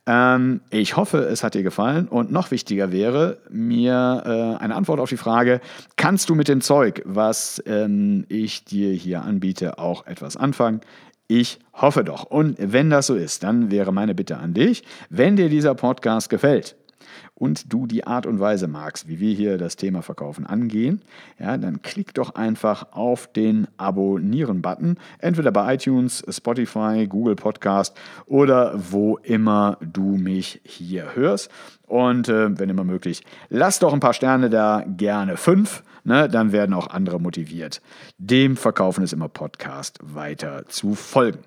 Ähm, 0.06 0.62
ich 0.70 0.96
hoffe, 0.96 1.18
es 1.18 1.44
hat 1.44 1.52
dir 1.52 1.62
gefallen 1.62 2.08
und 2.08 2.32
noch 2.32 2.50
wichtiger 2.50 2.92
wäre 2.92 3.36
mir 3.50 4.22
äh, 4.24 4.54
eine 4.62 4.74
Antwort 4.74 5.00
auf 5.00 5.10
die 5.10 5.18
Frage, 5.18 5.60
kannst 5.96 6.30
du 6.30 6.34
mit 6.34 6.48
dem 6.48 6.62
Zeug, 6.62 7.02
was 7.04 7.62
ähm, 7.66 8.24
ich 8.30 8.64
dir 8.64 8.94
hier 8.94 9.22
anbiete, 9.22 9.78
auch 9.78 10.06
etwas 10.06 10.38
anfangen? 10.38 10.80
Ich 11.28 11.58
hoffe 11.74 12.04
doch. 12.04 12.24
Und 12.24 12.56
wenn 12.58 12.88
das 12.88 13.08
so 13.08 13.16
ist, 13.16 13.42
dann 13.42 13.70
wäre 13.70 13.92
meine 13.92 14.14
Bitte 14.14 14.38
an 14.38 14.54
dich, 14.54 14.82
wenn 15.10 15.36
dir 15.36 15.50
dieser 15.50 15.74
Podcast 15.74 16.30
gefällt, 16.30 16.74
und 17.34 17.72
du 17.72 17.86
die 17.86 18.06
Art 18.06 18.26
und 18.26 18.38
Weise 18.38 18.68
magst, 18.68 19.08
wie 19.08 19.18
wir 19.18 19.34
hier 19.34 19.58
das 19.58 19.76
Thema 19.76 20.02
Verkaufen 20.02 20.46
angehen, 20.46 21.02
ja, 21.38 21.56
dann 21.56 21.82
klick 21.82 22.14
doch 22.14 22.34
einfach 22.36 22.92
auf 22.92 23.26
den 23.32 23.66
Abonnieren-Button, 23.76 24.98
entweder 25.18 25.50
bei 25.50 25.74
iTunes, 25.74 26.22
Spotify, 26.28 27.06
Google 27.08 27.34
Podcast 27.34 27.96
oder 28.26 28.72
wo 28.76 29.18
immer 29.18 29.78
du 29.80 30.16
mich 30.16 30.60
hier 30.64 31.14
hörst. 31.14 31.50
Und 31.86 32.28
äh, 32.28 32.58
wenn 32.58 32.70
immer 32.70 32.84
möglich, 32.84 33.22
lass 33.50 33.78
doch 33.78 33.92
ein 33.92 34.00
paar 34.00 34.14
Sterne 34.14 34.48
da, 34.48 34.84
gerne 34.86 35.36
fünf. 35.36 35.82
Ne, 36.06 36.28
dann 36.28 36.52
werden 36.52 36.74
auch 36.74 36.88
andere 36.88 37.18
motiviert, 37.18 37.80
dem 38.18 38.58
Verkaufen 38.58 39.02
ist 39.02 39.14
immer 39.14 39.30
Podcast 39.30 39.98
weiter 40.02 40.66
zu 40.68 40.94
folgen. 40.94 41.38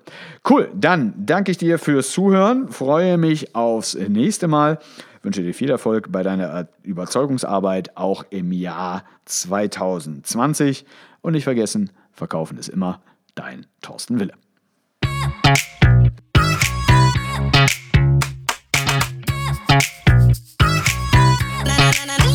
Cool, 0.50 0.68
dann 0.74 1.14
danke 1.16 1.52
ich 1.52 1.58
dir 1.58 1.78
fürs 1.78 2.10
Zuhören, 2.10 2.66
freue 2.66 3.18
mich 3.18 3.54
aufs 3.54 3.94
nächste 3.94 4.48
Mal 4.48 4.80
wünsche 5.22 5.42
dir 5.42 5.54
viel 5.54 5.70
Erfolg 5.70 5.87
Erfolg 5.88 6.12
bei 6.12 6.22
deiner 6.22 6.68
Überzeugungsarbeit 6.82 7.96
auch 7.96 8.22
im 8.28 8.52
Jahr 8.52 9.04
2020. 9.24 10.84
Und 11.22 11.32
nicht 11.32 11.44
vergessen, 11.44 11.90
verkaufen 12.12 12.58
ist 12.58 12.68
immer 12.68 13.00
dein 13.34 13.64
Thorsten 13.80 14.20
Wille. 14.20 14.34
na 21.64 21.90
na 22.06 22.16
na 22.18 22.27